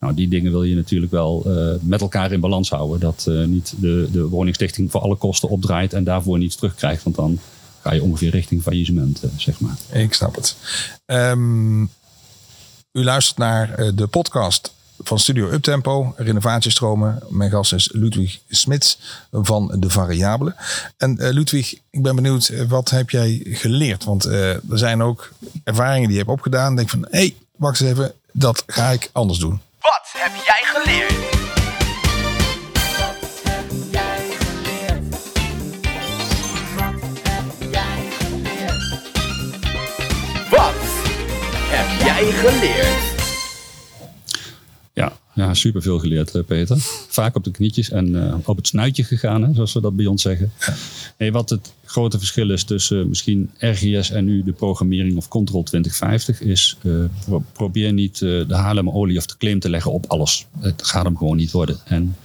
Nou, 0.00 0.14
die 0.14 0.28
dingen 0.28 0.52
wil 0.52 0.62
je 0.62 0.74
natuurlijk 0.74 1.12
wel 1.12 1.46
met 1.80 2.00
elkaar 2.00 2.32
in 2.32 2.40
balans 2.40 2.70
houden. 2.70 3.00
Dat 3.00 3.30
niet 3.46 3.74
de, 3.80 4.08
de 4.12 4.28
woningstichting 4.28 4.90
voor 4.90 5.00
alle 5.00 5.16
kosten 5.16 5.48
opdraait 5.48 5.92
en 5.92 6.04
daarvoor 6.04 6.38
niets 6.38 6.56
terugkrijgt. 6.56 7.02
Want 7.02 7.16
dan 7.16 7.38
ga 7.82 7.92
je 7.92 8.02
ongeveer 8.02 8.30
richting 8.30 8.62
faillissement, 8.62 9.24
uh, 9.24 9.30
zeg 9.36 9.60
maar. 9.60 9.76
Ik 9.92 10.14
snap 10.14 10.34
het. 10.34 10.56
Um, 11.06 11.82
u 12.92 13.04
luistert 13.04 13.38
naar 13.38 13.94
de 13.94 14.06
podcast 14.06 14.72
van 15.02 15.18
Studio 15.18 15.50
Uptempo, 15.50 16.14
Renovatiestromen. 16.16 17.22
Mijn 17.28 17.50
gast 17.50 17.72
is 17.72 17.88
Ludwig 17.92 18.38
Smits 18.48 18.98
van 19.30 19.74
De 19.78 19.90
Variabele. 19.90 20.54
En 20.96 21.16
uh, 21.20 21.28
Ludwig, 21.30 21.74
ik 21.90 22.02
ben 22.02 22.14
benieuwd, 22.14 22.66
wat 22.68 22.90
heb 22.90 23.10
jij 23.10 23.40
geleerd? 23.44 24.04
Want 24.04 24.26
uh, 24.26 24.50
er 24.50 24.62
zijn 24.78 25.02
ook 25.02 25.32
ervaringen 25.64 26.08
die 26.08 26.18
je 26.18 26.22
hebt 26.22 26.36
opgedaan. 26.36 26.76
Denk 26.76 26.88
van, 26.88 27.06
hé, 27.10 27.18
hey, 27.18 27.36
wacht 27.56 27.80
eens 27.80 27.90
even, 27.90 28.12
dat 28.32 28.62
ga 28.66 28.90
ik 28.90 29.10
anders 29.12 29.38
doen. 29.38 29.60
Wat 29.80 30.08
heb 30.12 30.32
jij 30.44 30.62
geleerd? 30.64 31.17
Ja, 44.94 45.18
ja 45.34 45.54
superveel 45.54 45.98
geleerd, 45.98 46.46
Peter. 46.46 46.76
Vaak 47.08 47.36
op 47.36 47.44
de 47.44 47.50
knietjes 47.50 47.90
en 47.90 48.08
uh, 48.08 48.34
op 48.44 48.56
het 48.56 48.66
snuitje 48.66 49.04
gegaan, 49.04 49.42
hè, 49.42 49.54
zoals 49.54 49.72
we 49.72 49.80
dat 49.80 49.96
bij 49.96 50.06
ons 50.06 50.22
zeggen. 50.22 50.52
Nee, 51.18 51.32
wat 51.32 51.50
het 51.50 51.72
grote 51.84 52.18
verschil 52.18 52.50
is 52.50 52.64
tussen 52.64 52.98
uh, 52.98 53.06
misschien 53.06 53.50
RGS 53.58 54.10
en 54.10 54.24
nu 54.24 54.42
de 54.42 54.52
programmering 54.52 55.16
of 55.16 55.28
Control 55.28 55.62
2050 55.62 56.40
is 56.40 56.78
pro 57.24 57.42
probeer 57.52 57.92
niet 57.92 58.18
de 58.18 58.46
Haarlem 58.48 58.90
olie 58.90 59.18
of 59.18 59.26
de 59.26 59.36
claim 59.36 59.60
te 59.60 59.70
leggen 59.70 59.92
op 59.92 60.04
alles. 60.08 60.46
Het 60.58 60.86
gaat 60.86 61.04
hem 61.04 61.16
gewoon 61.16 61.36
niet 61.36 61.50
worden. 61.50 61.78
En 61.84 62.16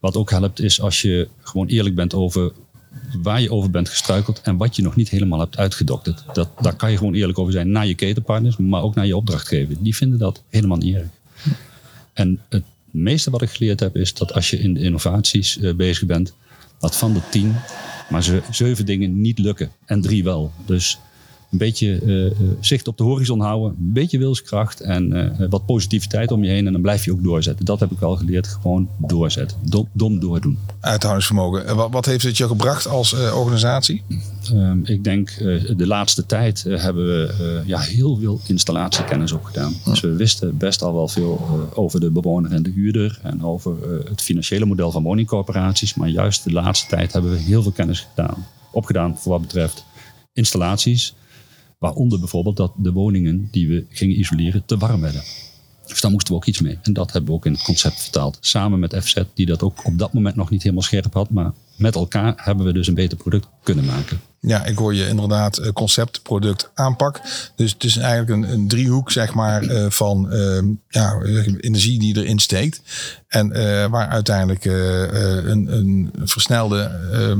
wat 0.00 0.16
ook 0.16 0.30
helpt 0.30 0.60
is 0.60 0.80
als 0.80 1.02
je 1.02 1.28
gewoon 1.40 1.66
eerlijk 1.66 1.94
bent 1.94 2.14
over 2.14 2.52
waar 3.22 3.40
je 3.40 3.52
over 3.52 3.70
bent 3.70 3.88
gestruikeld 3.88 4.40
en 4.40 4.56
wat 4.56 4.76
je 4.76 4.82
nog 4.82 4.96
niet 4.96 5.08
helemaal 5.08 5.38
hebt 5.38 5.56
uitgedokterd. 5.56 6.24
Dat, 6.32 6.48
daar 6.60 6.76
kan 6.76 6.90
je 6.90 6.96
gewoon 6.96 7.14
eerlijk 7.14 7.38
over 7.38 7.52
zijn 7.52 7.70
naar 7.70 7.86
je 7.86 7.94
ketenpartners, 7.94 8.56
maar 8.56 8.82
ook 8.82 8.94
naar 8.94 9.06
je 9.06 9.16
opdrachtgever. 9.16 9.76
Die 9.78 9.96
vinden 9.96 10.18
dat 10.18 10.42
helemaal 10.48 10.76
niet 10.76 10.94
erg. 10.94 11.08
En 12.12 12.40
het 12.48 12.64
meeste 12.90 13.30
wat 13.30 13.42
ik 13.42 13.50
geleerd 13.50 13.80
heb 13.80 13.96
is 13.96 14.14
dat 14.14 14.32
als 14.32 14.50
je 14.50 14.58
in 14.58 14.74
de 14.74 14.80
innovaties 14.80 15.56
uh, 15.56 15.74
bezig 15.74 16.06
bent, 16.06 16.34
dat 16.78 16.96
van 16.96 17.12
de 17.12 17.20
tien 17.30 17.54
maar 18.12 18.22
ze, 18.22 18.42
zeven 18.50 18.86
dingen 18.86 19.20
niet 19.20 19.38
lukken 19.38 19.70
en 19.84 20.00
drie 20.00 20.24
wel. 20.24 20.52
Dus 20.66 20.98
een 21.52 21.58
beetje 21.58 21.98
eh, 21.98 22.26
eh, 22.26 22.32
zicht 22.60 22.88
op 22.88 22.96
de 22.96 23.02
horizon 23.02 23.40
houden, 23.40 23.70
een 23.70 23.92
beetje 23.92 24.18
wilskracht 24.18 24.80
en 24.80 25.12
eh, 25.12 25.48
wat 25.48 25.66
positiviteit 25.66 26.32
om 26.32 26.44
je 26.44 26.50
heen. 26.50 26.66
En 26.66 26.72
dan 26.72 26.82
blijf 26.82 27.04
je 27.04 27.12
ook 27.12 27.22
doorzetten. 27.22 27.64
Dat 27.64 27.80
heb 27.80 27.90
ik 27.90 28.02
al 28.02 28.16
geleerd. 28.16 28.46
Gewoon 28.46 28.88
doorzetten. 28.98 29.58
Dom, 29.62 29.88
dom 29.92 30.20
doordoen. 30.20 30.58
Uithoudingsvermogen. 30.80 31.66
En 31.66 31.76
Wat, 31.76 31.90
wat 31.90 32.06
heeft 32.06 32.24
het 32.24 32.36
je 32.36 32.46
gebracht 32.46 32.86
als 32.86 33.12
organisatie? 33.12 34.02
Ehm, 34.52 34.78
ik 34.84 35.04
denk 35.04 35.38
de 35.76 35.86
laatste 35.86 36.26
tijd 36.26 36.62
hebben 36.62 37.06
we 37.06 37.62
ja, 37.66 37.80
heel 37.80 38.16
veel 38.16 38.40
installatiekennis 38.46 39.32
opgedaan. 39.32 39.74
Dus 39.84 40.00
we 40.00 40.14
wisten 40.14 40.56
best 40.56 40.82
al 40.82 40.94
wel 40.94 41.08
veel 41.08 41.68
over 41.74 42.00
de 42.00 42.10
bewoner 42.10 42.52
en 42.52 42.62
de 42.62 42.70
huurder 42.70 43.18
en 43.22 43.44
over 43.44 43.76
het 44.08 44.22
financiële 44.22 44.64
model 44.64 44.90
van 44.90 45.02
woningcorporaties. 45.02 45.94
Maar 45.94 46.08
juist 46.08 46.44
de 46.44 46.52
laatste 46.52 46.86
tijd 46.88 47.12
hebben 47.12 47.30
we 47.30 47.38
heel 47.38 47.62
veel 47.62 47.72
kennis 47.72 48.06
gedaan, 48.14 48.46
opgedaan 48.70 49.18
voor 49.18 49.32
wat 49.32 49.40
betreft 49.40 49.84
installaties. 50.32 51.14
Waaronder 51.82 52.18
bijvoorbeeld 52.18 52.56
dat 52.56 52.72
de 52.76 52.92
woningen 52.92 53.48
die 53.50 53.68
we 53.68 53.84
gingen 53.88 54.18
isoleren 54.18 54.62
te 54.66 54.76
warm 54.76 55.00
werden. 55.00 55.22
Dus 55.86 56.00
daar 56.00 56.10
moesten 56.10 56.32
we 56.32 56.40
ook 56.40 56.46
iets 56.46 56.60
mee. 56.60 56.78
En 56.82 56.92
dat 56.92 57.12
hebben 57.12 57.30
we 57.30 57.36
ook 57.36 57.46
in 57.46 57.52
het 57.52 57.62
concept 57.62 58.00
vertaald. 58.00 58.38
Samen 58.40 58.78
met 58.78 58.96
FZ, 59.02 59.22
die 59.34 59.46
dat 59.46 59.62
ook 59.62 59.86
op 59.86 59.98
dat 59.98 60.12
moment 60.12 60.36
nog 60.36 60.50
niet 60.50 60.62
helemaal 60.62 60.82
scherp 60.82 61.14
had. 61.14 61.30
Maar 61.30 61.52
met 61.76 61.94
elkaar 61.94 62.32
hebben 62.36 62.66
we 62.66 62.72
dus 62.72 62.86
een 62.86 62.94
beter 62.94 63.16
product 63.16 63.46
kunnen 63.62 63.84
maken. 63.84 64.20
Ja, 64.40 64.64
ik 64.64 64.76
hoor 64.76 64.94
je 64.94 65.08
inderdaad 65.08 65.58
eh, 65.58 65.72
concept, 65.72 66.22
product, 66.22 66.70
aanpak. 66.74 67.20
Dus 67.56 67.72
het 67.72 67.84
is 67.84 67.96
eigenlijk 67.96 68.30
een, 68.30 68.52
een 68.52 68.68
driehoek 68.68 69.10
zeg 69.10 69.34
maar, 69.34 69.62
eh, 69.62 69.90
van 69.90 70.30
eh, 70.30 70.62
ja, 70.88 71.20
energie 71.60 71.98
die 71.98 72.16
erin 72.16 72.38
steekt. 72.38 72.82
En 73.28 73.52
eh, 73.52 73.86
waar 73.86 74.08
uiteindelijk 74.08 74.64
een, 74.64 75.72
een 75.72 76.10
versnelde 76.24 76.80
eh, 77.12 77.36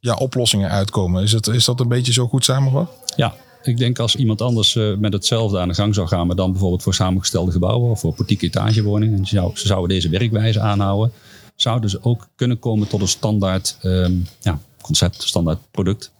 ja, 0.00 0.14
oplossingen 0.14 0.70
uitkomen. 0.70 1.22
Is, 1.22 1.32
het, 1.32 1.46
is 1.46 1.64
dat 1.64 1.80
een 1.80 1.88
beetje 1.88 2.12
zo 2.12 2.28
goed 2.28 2.44
samengevat? 2.44 2.90
Ja, 3.16 3.34
ik 3.66 3.76
denk 3.76 3.98
als 3.98 4.16
iemand 4.16 4.42
anders 4.42 4.76
eh, 4.76 4.94
met 4.96 5.12
hetzelfde 5.12 5.58
aan 5.58 5.68
de 5.68 5.74
gang 5.74 5.94
zou 5.94 6.08
gaan, 6.08 6.26
maar 6.26 6.36
dan 6.36 6.50
bijvoorbeeld 6.50 6.82
voor 6.82 6.94
samengestelde 6.94 7.52
gebouwen 7.52 7.90
of 7.90 8.00
voor 8.00 8.14
portieke 8.14 8.46
etagewoningen, 8.46 9.18
en 9.18 9.26
ze, 9.26 9.34
zou- 9.34 9.56
ze 9.56 9.66
zouden 9.66 9.88
deze 9.88 10.08
werkwijze 10.08 10.60
aanhouden, 10.60 11.12
zouden 11.56 11.90
ze 11.90 11.98
ook 12.02 12.28
kunnen 12.36 12.58
komen 12.58 12.88
tot 12.88 13.00
een 13.00 13.08
standaard 13.08 13.76
ehm, 13.82 14.12
ja, 14.40 14.60
concept, 14.80 15.22
standaard 15.22 15.58
product 15.70 16.12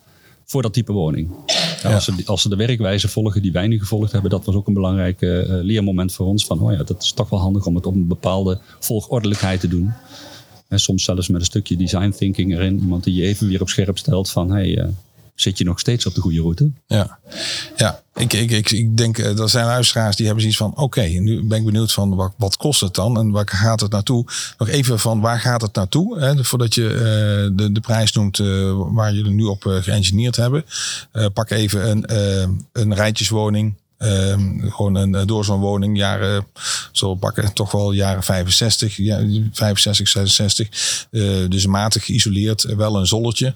voor 0.45 0.63
dat 0.63 0.73
type 0.73 0.93
woning. 0.93 1.31
Ja, 1.83 1.95
als, 1.95 2.05
ze, 2.05 2.13
als 2.25 2.43
ze 2.43 2.49
de 2.49 2.57
werkwijze 2.57 3.09
volgen 3.09 3.43
die 3.43 3.53
wij 3.53 3.67
nu 3.67 3.79
gevolgd 3.79 4.13
hebben, 4.13 4.31
dat 4.31 4.45
was 4.45 4.55
ook 4.55 4.67
een 4.67 4.75
belangrijk 4.75 5.23
eh, 5.23 5.41
eh, 5.41 5.65
leermoment 5.65 6.13
voor 6.13 6.27
ons. 6.27 6.45
Van, 6.45 6.61
oh 6.61 6.73
ja, 6.73 6.83
dat 6.83 7.03
is 7.03 7.13
toch 7.13 7.29
wel 7.29 7.41
handig 7.41 7.67
om 7.67 7.75
het 7.75 7.87
op 7.87 7.95
een 7.95 8.07
bepaalde 8.07 8.59
volgordelijkheid 8.79 9.61
te 9.61 9.69
doen. 9.69 9.93
En 10.69 10.81
soms 10.81 11.05
zelfs 11.05 11.29
met 11.29 11.41
een 11.41 11.47
stukje 11.47 11.77
design 11.77 12.11
thinking 12.11 12.53
erin. 12.53 12.79
Iemand 12.79 13.05
die 13.05 13.15
je 13.15 13.23
even 13.23 13.49
weer 13.49 13.61
op 13.61 13.69
scherp 13.69 13.99
stelt 13.99 14.31
van, 14.31 14.51
hey, 14.51 14.95
zit 15.37 15.59
je 15.59 15.65
nog 15.65 15.79
steeds 15.79 16.07
op 16.07 16.15
de 16.15 16.21
goede 16.21 16.41
route? 16.41 16.71
Ja, 16.87 17.19
ja 17.77 18.03
ik, 18.15 18.33
ik, 18.33 18.51
ik, 18.51 18.71
ik 18.71 18.97
denk 18.97 19.19
eh, 19.19 19.39
er 19.39 19.49
zijn 19.49 19.67
luisteraars 19.67 20.17
die 20.17 20.25
hebben 20.27 20.43
zoiets 20.43 20.61
van: 20.61 20.77
oké, 20.77 21.03
nu 21.03 21.43
ben 21.43 21.59
ik 21.59 21.65
benieuwd 21.65 21.93
van 21.93 22.15
wat, 22.15 22.33
wat 22.37 22.57
kost 22.57 22.81
het 22.81 22.95
dan 22.95 23.19
en 23.19 23.31
waar 23.31 23.49
gaat 23.49 23.81
het 23.81 23.91
naartoe? 23.91 24.25
Nog 24.59 24.69
even 24.69 24.99
van 24.99 25.21
waar 25.21 25.41
gaat 25.41 25.63
het 25.63 25.75
naartoe? 25.75 26.19
Hè, 26.19 26.45
voordat 26.45 26.75
je 26.75 26.89
eh, 26.89 27.57
de, 27.57 27.73
de 27.73 27.81
prijs 27.81 28.13
noemt 28.13 28.39
eh, 28.39 28.73
waar 28.75 29.13
jullie 29.13 29.33
nu 29.33 29.45
op 29.45 29.65
uh, 29.65 29.77
geëngineerd 29.83 30.37
hebben. 30.37 30.65
Uh, 31.13 31.27
pak 31.33 31.51
even 31.51 31.91
een, 31.91 32.05
uh, 32.11 32.49
een 32.73 32.95
rijtjeswoning. 32.95 33.75
Um, 33.99 34.71
gewoon 34.71 34.95
een 34.95 35.15
uh, 35.15 35.23
door 35.27 35.45
zo'n 35.45 35.61
woning, 35.61 35.97
jaren, 35.97 36.47
zo 36.93 37.15
pakken, 37.15 37.53
toch 37.53 37.73
wel 37.73 37.93
jaren 37.93 38.23
65, 38.23 38.97
ja, 38.97 39.21
65, 39.53 40.09
66. 40.09 41.07
Uh, 41.11 41.49
dus 41.49 41.67
matig 41.67 42.05
geïsoleerd, 42.05 42.63
wel 42.63 42.97
een 42.97 43.07
zolletje. 43.07 43.55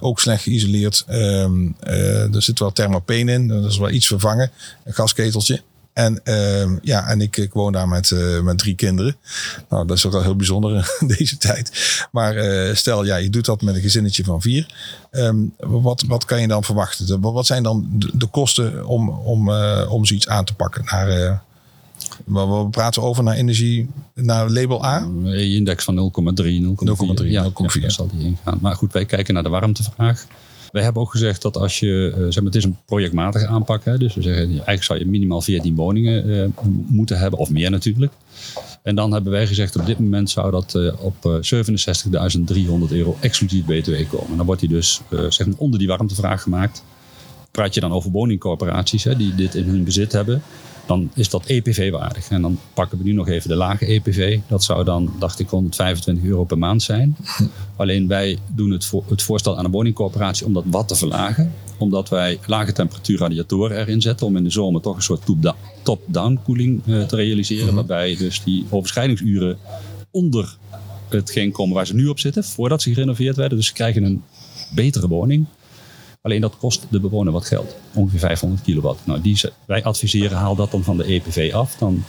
Ook 0.00 0.20
slecht 0.20 0.42
geïsoleerd. 0.42 1.04
Um, 1.10 1.76
er 1.80 2.42
zit 2.42 2.58
wel 2.58 2.72
thermopen 2.72 3.28
in, 3.28 3.48
dat 3.48 3.64
is 3.64 3.78
wel 3.78 3.90
iets 3.90 4.06
vervangen. 4.06 4.50
Een 4.84 4.94
gasketeltje. 4.94 5.62
En, 5.92 6.20
uh, 6.24 6.78
ja, 6.82 7.06
en 7.08 7.20
ik, 7.20 7.36
ik 7.36 7.52
woon 7.52 7.72
daar 7.72 7.88
met, 7.88 8.10
uh, 8.10 8.40
met 8.40 8.58
drie 8.58 8.74
kinderen. 8.74 9.16
Nou, 9.68 9.86
dat 9.86 9.96
is 9.96 10.06
ook 10.06 10.12
wel 10.12 10.22
heel 10.22 10.36
bijzonder 10.36 10.72
in 11.00 11.06
deze 11.06 11.36
tijd. 11.36 11.70
Maar 12.12 12.36
uh, 12.36 12.74
stel, 12.74 13.04
ja, 13.04 13.16
je 13.16 13.30
doet 13.30 13.44
dat 13.44 13.62
met 13.62 13.74
een 13.74 13.80
gezinnetje 13.80 14.24
van 14.24 14.40
vier. 14.40 14.66
Um, 15.10 15.54
wat, 15.58 16.04
wat 16.06 16.24
kan 16.24 16.40
je 16.40 16.48
dan 16.48 16.64
verwachten? 16.64 17.20
Wat 17.20 17.46
zijn 17.46 17.62
dan 17.62 17.88
de, 17.92 18.10
de 18.14 18.26
kosten 18.26 18.86
om, 18.86 19.08
om, 19.08 19.48
uh, 19.48 19.86
om 19.88 20.04
zoiets 20.04 20.28
aan 20.28 20.44
te 20.44 20.54
pakken? 20.54 20.84
Naar, 20.84 21.42
we 22.24 22.66
praten 22.70 23.02
over 23.02 23.22
naar 23.22 23.34
energie, 23.34 23.90
naar 24.14 24.50
label 24.50 24.84
A? 24.84 25.08
E-index 25.24 25.84
van 25.84 26.12
0,3, 26.40 26.44
0,4. 26.44 27.22
0,3, 27.22 27.26
ja, 27.26 27.50
0,4. 27.50 27.80
Ja, 27.80 27.88
zal 27.88 28.08
die 28.12 28.26
ingaan. 28.26 28.58
Maar 28.60 28.74
goed, 28.74 28.92
wij 28.92 29.04
kijken 29.04 29.34
naar 29.34 29.42
de 29.42 29.48
warmtevraag. 29.48 30.26
Wij 30.72 30.82
hebben 30.82 31.02
ook 31.02 31.10
gezegd 31.10 31.42
dat 31.42 31.56
als 31.56 31.80
je, 31.80 32.14
uh, 32.16 32.16
zeg 32.16 32.34
maar, 32.34 32.44
het 32.44 32.54
is 32.54 32.64
een 32.64 32.76
projectmatige 32.86 33.46
aanpak. 33.46 33.84
Hè, 33.84 33.98
dus 33.98 34.14
we 34.14 34.22
zeggen, 34.22 34.48
eigenlijk 34.48 34.82
zou 34.82 34.98
je 34.98 35.06
minimaal 35.06 35.40
14 35.40 35.74
woningen 35.74 36.28
uh, 36.28 36.46
moeten 36.88 37.18
hebben, 37.18 37.38
of 37.38 37.50
meer 37.50 37.70
natuurlijk. 37.70 38.12
En 38.82 38.94
dan 38.94 39.12
hebben 39.12 39.32
wij 39.32 39.46
gezegd, 39.46 39.76
op 39.76 39.86
dit 39.86 39.98
moment 39.98 40.30
zou 40.30 40.50
dat 40.50 40.74
uh, 40.74 40.92
op 41.04 41.42
67.300 42.88 42.90
euro 42.90 43.16
exclusief 43.20 43.64
BTW 43.64 44.16
komen. 44.16 44.36
Dan 44.36 44.46
wordt 44.46 44.60
die 44.60 44.70
dus 44.70 45.00
zeg 45.28 45.46
maar 45.46 45.56
onder 45.58 45.78
die 45.78 45.88
warmtevraag 45.88 46.42
gemaakt. 46.42 46.84
Praat 47.50 47.74
je 47.74 47.80
dan 47.80 47.92
over 47.92 48.10
woningcorporaties 48.10 49.04
hè, 49.04 49.16
die 49.16 49.34
dit 49.34 49.54
in 49.54 49.64
hun 49.64 49.84
bezit 49.84 50.12
hebben, 50.12 50.42
dan 50.86 51.10
is 51.14 51.30
dat 51.30 51.46
EPV-waardig. 51.46 52.28
En 52.30 52.42
dan 52.42 52.58
pakken 52.74 52.98
we 52.98 53.04
nu 53.04 53.12
nog 53.12 53.28
even 53.28 53.48
de 53.48 53.54
lage 53.54 53.86
EPV. 53.86 54.38
Dat 54.48 54.64
zou 54.64 54.84
dan, 54.84 55.12
dacht 55.18 55.38
ik, 55.38 55.48
125 55.48 56.24
euro 56.24 56.44
per 56.44 56.58
maand 56.58 56.82
zijn. 56.82 57.16
Alleen 57.76 58.08
wij 58.08 58.38
doen 58.54 58.70
het, 58.70 58.84
voor, 58.84 59.04
het 59.08 59.22
voorstel 59.22 59.58
aan 59.58 59.64
een 59.64 59.70
woningcorporatie 59.70 60.46
om 60.46 60.52
dat 60.52 60.64
wat 60.66 60.88
te 60.88 60.94
verlagen. 60.94 61.52
Omdat 61.78 62.08
wij 62.08 62.38
lage 62.46 62.72
temperatuur 62.72 63.18
radiatoren 63.18 63.78
erin 63.78 64.00
zetten. 64.00 64.26
Om 64.26 64.36
in 64.36 64.44
de 64.44 64.50
zomer 64.50 64.80
toch 64.80 64.96
een 64.96 65.02
soort 65.02 65.22
top-down 65.82 66.40
koeling 66.44 66.82
uh, 66.86 67.04
te 67.04 67.16
realiseren. 67.16 67.62
Mm-hmm. 67.62 67.76
Waarbij 67.76 68.16
dus 68.16 68.42
die 68.44 68.66
overschrijdingsuren 68.70 69.58
onder 70.10 70.56
hetgeen 71.08 71.52
komen 71.52 71.74
waar 71.74 71.86
ze 71.86 71.94
nu 71.94 72.06
op 72.06 72.18
zitten. 72.18 72.44
Voordat 72.44 72.82
ze 72.82 72.92
gerenoveerd 72.92 73.36
werden. 73.36 73.58
Dus 73.58 73.66
ze 73.66 73.72
krijgen 73.72 74.02
een 74.02 74.22
betere 74.74 75.08
woning. 75.08 75.46
Alleen 76.22 76.40
dat 76.40 76.56
kost 76.56 76.86
de 76.90 77.00
bewoner 77.00 77.32
wat 77.32 77.46
geld. 77.46 77.76
Ongeveer 77.94 78.18
500 78.18 78.62
kilowatt. 78.62 79.06
Nou, 79.06 79.20
die, 79.20 79.40
wij 79.64 79.84
adviseren, 79.84 80.38
haal 80.38 80.54
dat 80.54 80.70
dan 80.70 80.82
van 80.82 80.96
de 80.96 81.04
EPV 81.04 81.52
af. 81.54 81.76
Dan 81.76 82.04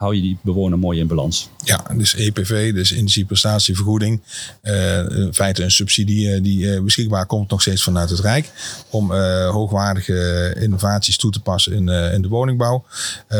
hou 0.00 0.14
je 0.14 0.20
die 0.20 0.38
bewoner 0.40 0.78
mooi 0.78 0.98
in 0.98 1.06
balans. 1.06 1.48
Ja, 1.64 1.84
dus 1.96 2.14
EPV, 2.14 2.74
dus 2.74 2.90
energieprestatievergoeding. 2.90 4.20
Uh, 4.62 4.98
in 4.98 5.34
feite 5.34 5.62
een 5.62 5.70
subsidie 5.70 6.34
uh, 6.34 6.42
die 6.42 6.64
uh, 6.64 6.80
beschikbaar 6.82 7.26
komt 7.26 7.50
nog 7.50 7.60
steeds 7.60 7.82
vanuit 7.82 8.10
het 8.10 8.18
Rijk. 8.18 8.50
Om 8.90 9.12
hoogwaardige 9.44 10.54
innovaties 10.60 11.16
toe 11.16 11.30
te 11.30 11.40
passen 11.40 11.72
in, 11.72 11.88
in 11.88 12.22
de 12.22 12.28
woningbouw. 12.28 12.84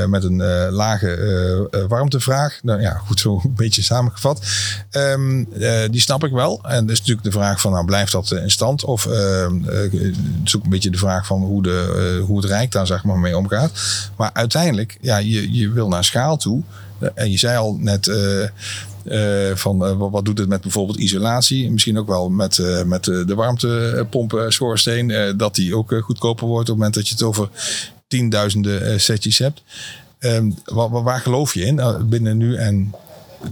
met 0.07 0.25
een 0.25 0.43
lage 0.71 1.87
warmtevraag. 1.89 2.59
Nou 2.63 2.81
ja, 2.81 2.93
goed 2.93 3.21
zo 3.21 3.41
een 3.45 3.55
beetje 3.55 3.83
samengevat. 3.83 4.41
Um, 4.91 5.49
die 5.91 6.01
snap 6.01 6.25
ik 6.25 6.33
wel. 6.33 6.61
En 6.63 6.87
dat 6.87 6.91
is 6.91 6.99
natuurlijk 6.99 7.27
de 7.27 7.33
vraag 7.33 7.61
van, 7.61 7.73
nou 7.73 7.85
blijft 7.85 8.13
dat 8.13 8.31
in 8.31 8.51
stand? 8.51 8.85
Of 8.85 9.07
is 10.45 10.57
ook 10.57 10.65
een 10.65 10.71
beetje 10.71 10.91
de 10.91 10.99
vraag 10.99 11.27
van 11.27 11.41
hoe, 11.43 11.63
de, 11.63 12.23
hoe 12.27 12.37
het 12.37 12.47
Rijk 12.47 12.73
daar 12.73 12.87
zeg 12.87 13.05
maar 13.05 13.19
mee 13.19 13.37
omgaat. 13.37 13.73
Maar 14.17 14.31
uiteindelijk, 14.33 14.99
ja, 15.01 15.17
je, 15.17 15.53
je 15.53 15.71
wil 15.71 15.89
naar 15.89 16.05
schaal 16.05 16.37
toe. 16.37 16.50
En 17.15 17.31
je 17.31 17.39
zei 17.39 17.57
al 17.57 17.77
net 17.81 18.07
uh, 18.07 18.43
uh, 19.05 19.55
van 19.55 19.99
wat 20.11 20.25
doet 20.25 20.39
het 20.39 20.49
met 20.49 20.61
bijvoorbeeld 20.61 20.99
isolatie. 20.99 21.71
Misschien 21.71 21.99
ook 21.99 22.07
wel 22.07 22.29
met, 22.29 22.85
met 22.87 23.05
de 23.05 23.35
warmtepomp 23.35 24.45
schoorsteen. 24.49 25.35
dat 25.37 25.55
die 25.55 25.77
ook 25.77 25.95
goedkoper 26.03 26.47
wordt 26.47 26.69
op 26.69 26.75
het 26.75 26.77
moment 26.77 26.95
dat 26.95 27.09
je 27.09 27.15
het 27.15 27.23
over 27.23 27.49
tienduizenden 28.09 29.01
setjes 29.01 29.39
hebt. 29.39 29.63
Um, 30.19 30.55
waar, 30.65 31.03
waar, 31.03 31.21
geloof 31.21 31.55
je 31.55 31.65
in 31.65 32.09
binnen 32.09 32.37
nu 32.37 32.57
en 32.57 32.95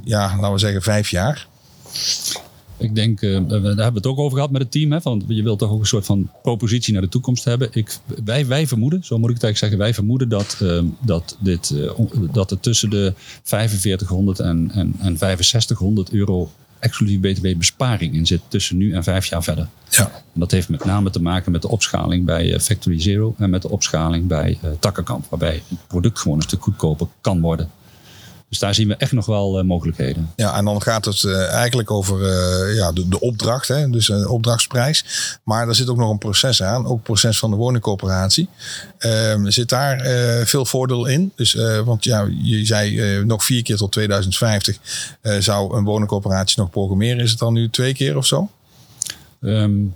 ja, 0.04 0.34
laten 0.36 0.52
we 0.52 0.58
zeggen 0.58 0.82
vijf 0.82 1.10
jaar? 1.10 1.46
Ik 2.78 2.94
denk, 2.94 3.20
uh, 3.20 3.32
daar 3.48 3.60
hebben 3.60 3.76
we 3.76 3.92
het 3.94 4.06
ook 4.06 4.18
over 4.18 4.36
gehad 4.36 4.50
met 4.50 4.62
het 4.62 4.70
team. 4.70 4.92
Hè, 4.92 5.00
van, 5.00 5.24
je 5.26 5.42
wilt 5.42 5.58
toch 5.58 5.70
ook 5.70 5.80
een 5.80 5.86
soort 5.86 6.06
van 6.06 6.30
propositie 6.42 6.92
naar 6.92 7.02
de 7.02 7.08
toekomst 7.08 7.44
hebben. 7.44 7.68
Ik, 7.72 7.96
wij, 8.24 8.46
wij 8.46 8.66
vermoeden, 8.66 9.04
zo 9.04 9.18
moet 9.18 9.28
ik 9.28 9.34
het 9.34 9.44
eigenlijk 9.44 9.58
zeggen, 9.58 9.78
wij 9.78 9.94
vermoeden 9.94 10.28
dat, 10.28 10.58
uh, 10.62 10.82
dat, 11.00 11.36
dit, 11.40 11.70
uh, 11.70 11.90
dat 12.32 12.50
er 12.50 12.60
tussen 12.60 12.90
de 12.90 13.12
4500 13.42 14.40
en, 14.40 14.70
en, 14.74 14.94
en 14.98 15.18
6500 15.18 16.12
euro 16.12 16.50
exclusief 16.78 17.20
BTW 17.20 17.58
besparing 17.58 18.14
in 18.14 18.26
zit 18.26 18.40
tussen 18.48 18.76
nu 18.76 18.92
en 18.92 19.02
vijf 19.02 19.26
jaar 19.26 19.42
verder. 19.42 19.68
Ja. 19.88 20.04
En 20.04 20.40
dat 20.40 20.50
heeft 20.50 20.68
met 20.68 20.84
name 20.84 21.10
te 21.10 21.22
maken 21.22 21.52
met 21.52 21.62
de 21.62 21.68
opschaling 21.68 22.24
bij 22.24 22.60
Factory 22.60 23.00
Zero 23.00 23.34
en 23.38 23.50
met 23.50 23.62
de 23.62 23.70
opschaling 23.70 24.26
bij 24.26 24.58
Takkenkamp, 24.78 25.26
waarbij 25.28 25.62
het 25.68 25.86
product 25.86 26.18
gewoon 26.18 26.36
een 26.36 26.42
stuk 26.42 26.62
goedkoper 26.62 27.06
kan 27.20 27.40
worden. 27.40 27.70
Dus 28.48 28.58
daar 28.58 28.74
zien 28.74 28.88
we 28.88 28.96
echt 28.96 29.12
nog 29.12 29.26
wel 29.26 29.58
uh, 29.58 29.64
mogelijkheden. 29.64 30.32
Ja, 30.36 30.56
en 30.56 30.64
dan 30.64 30.82
gaat 30.82 31.04
het 31.04 31.22
uh, 31.22 31.52
eigenlijk 31.52 31.90
over 31.90 32.20
uh, 32.20 32.76
ja, 32.76 32.92
de, 32.92 33.08
de, 33.08 33.20
opdracht, 33.20 33.68
hè? 33.68 33.90
dus 33.90 34.08
een 34.08 34.28
opdrachtsprijs. 34.28 35.04
Maar 35.44 35.68
er 35.68 35.74
zit 35.74 35.88
ook 35.88 35.96
nog 35.96 36.10
een 36.10 36.18
proces 36.18 36.62
aan, 36.62 36.86
ook 36.86 36.94
het 36.94 37.02
proces 37.02 37.38
van 37.38 37.50
de 37.50 37.56
woningcorporatie. 37.56 38.48
Ehm, 38.98 39.48
zit 39.48 39.68
daar 39.68 40.00
veel 40.46 40.64
voordeel 40.64 41.06
in? 41.06 41.32
Dus, 41.34 41.54
want 41.84 42.04
ja, 42.04 42.28
je 42.42 42.66
zei 42.66 43.24
nog 43.24 43.44
vier 43.44 43.62
keer 43.62 43.76
tot 43.76 43.92
2050 43.92 44.78
zou 45.38 45.76
een 45.76 45.84
woningcorporatie 45.84 46.60
nog 46.60 46.70
programmeren. 46.70 47.20
Is 47.20 47.30
het 47.30 47.38
dan 47.38 47.52
nu 47.52 47.70
twee 47.70 47.94
keer 47.94 48.16
of 48.16 48.26
zo? 48.26 48.50
Um, 49.40 49.94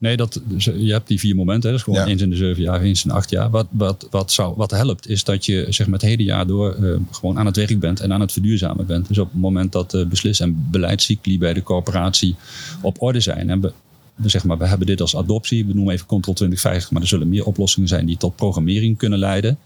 Nee, 0.00 0.16
dat, 0.16 0.40
eh, 0.58 0.80
je 0.86 0.92
hebt 0.92 1.08
die 1.08 1.18
vier 1.18 1.34
momenten. 1.34 1.62
Hè. 1.70 1.76
Dat 1.76 1.78
is 1.78 1.82
gewoon 1.92 2.00
Ja. 2.00 2.12
eens 2.12 2.22
in 2.22 2.30
de 2.30 2.36
zeven 2.36 2.62
jaar, 2.62 2.80
eens 2.80 3.02
in 3.04 3.08
de 3.10 3.16
acht 3.16 3.30
jaar. 3.30 3.50
Wat, 3.50 3.66
wat, 3.70 4.06
wat, 4.10 4.32
zou, 4.32 4.54
wat 4.56 4.70
helpt, 4.70 5.08
is 5.08 5.24
dat 5.24 5.46
je 5.46 5.66
zeg 5.68 5.86
maar, 5.86 5.98
het 5.98 6.08
hele 6.08 6.22
jaar 6.22 6.46
door 6.46 6.72
eh, 6.74 6.94
gewoon 7.10 7.38
aan 7.38 7.46
het 7.46 7.56
werk 7.56 7.80
bent 7.80 8.00
en 8.00 8.12
aan 8.12 8.20
het 8.20 8.32
verduurzamen 8.32 8.86
bent. 8.86 9.08
Dus 9.08 9.18
op 9.18 9.30
het 9.32 9.40
moment 9.40 9.72
dat 9.72 9.90
de 9.90 10.06
beslis- 10.06 10.40
en 10.40 10.66
beleidscycli 10.70 11.38
bij 11.38 11.52
de 11.54 11.62
corporatie 11.62 12.34
op 12.82 13.02
orde 13.02 13.20
zijn. 13.20 13.50
En 13.50 13.60
we, 13.60 13.72
we, 14.14 14.28
zeg 14.28 14.44
maar, 14.44 14.58
we 14.58 14.66
hebben 14.66 14.86
dit 14.86 15.00
als 15.00 15.16
adoptie. 15.16 15.66
We 15.66 15.74
noemen 15.74 15.94
even 15.94 16.06
Control 16.06 16.34
2050, 16.34 16.90
maar 16.92 17.02
er 17.02 17.08
zullen 17.08 17.28
meer 17.28 17.44
oplossingen 17.44 17.88
zijn 17.88 18.06
die 18.06 18.16
tot 18.16 18.36
programmering 18.36 18.96
kunnen 18.98 19.18
leiden. 19.18 19.58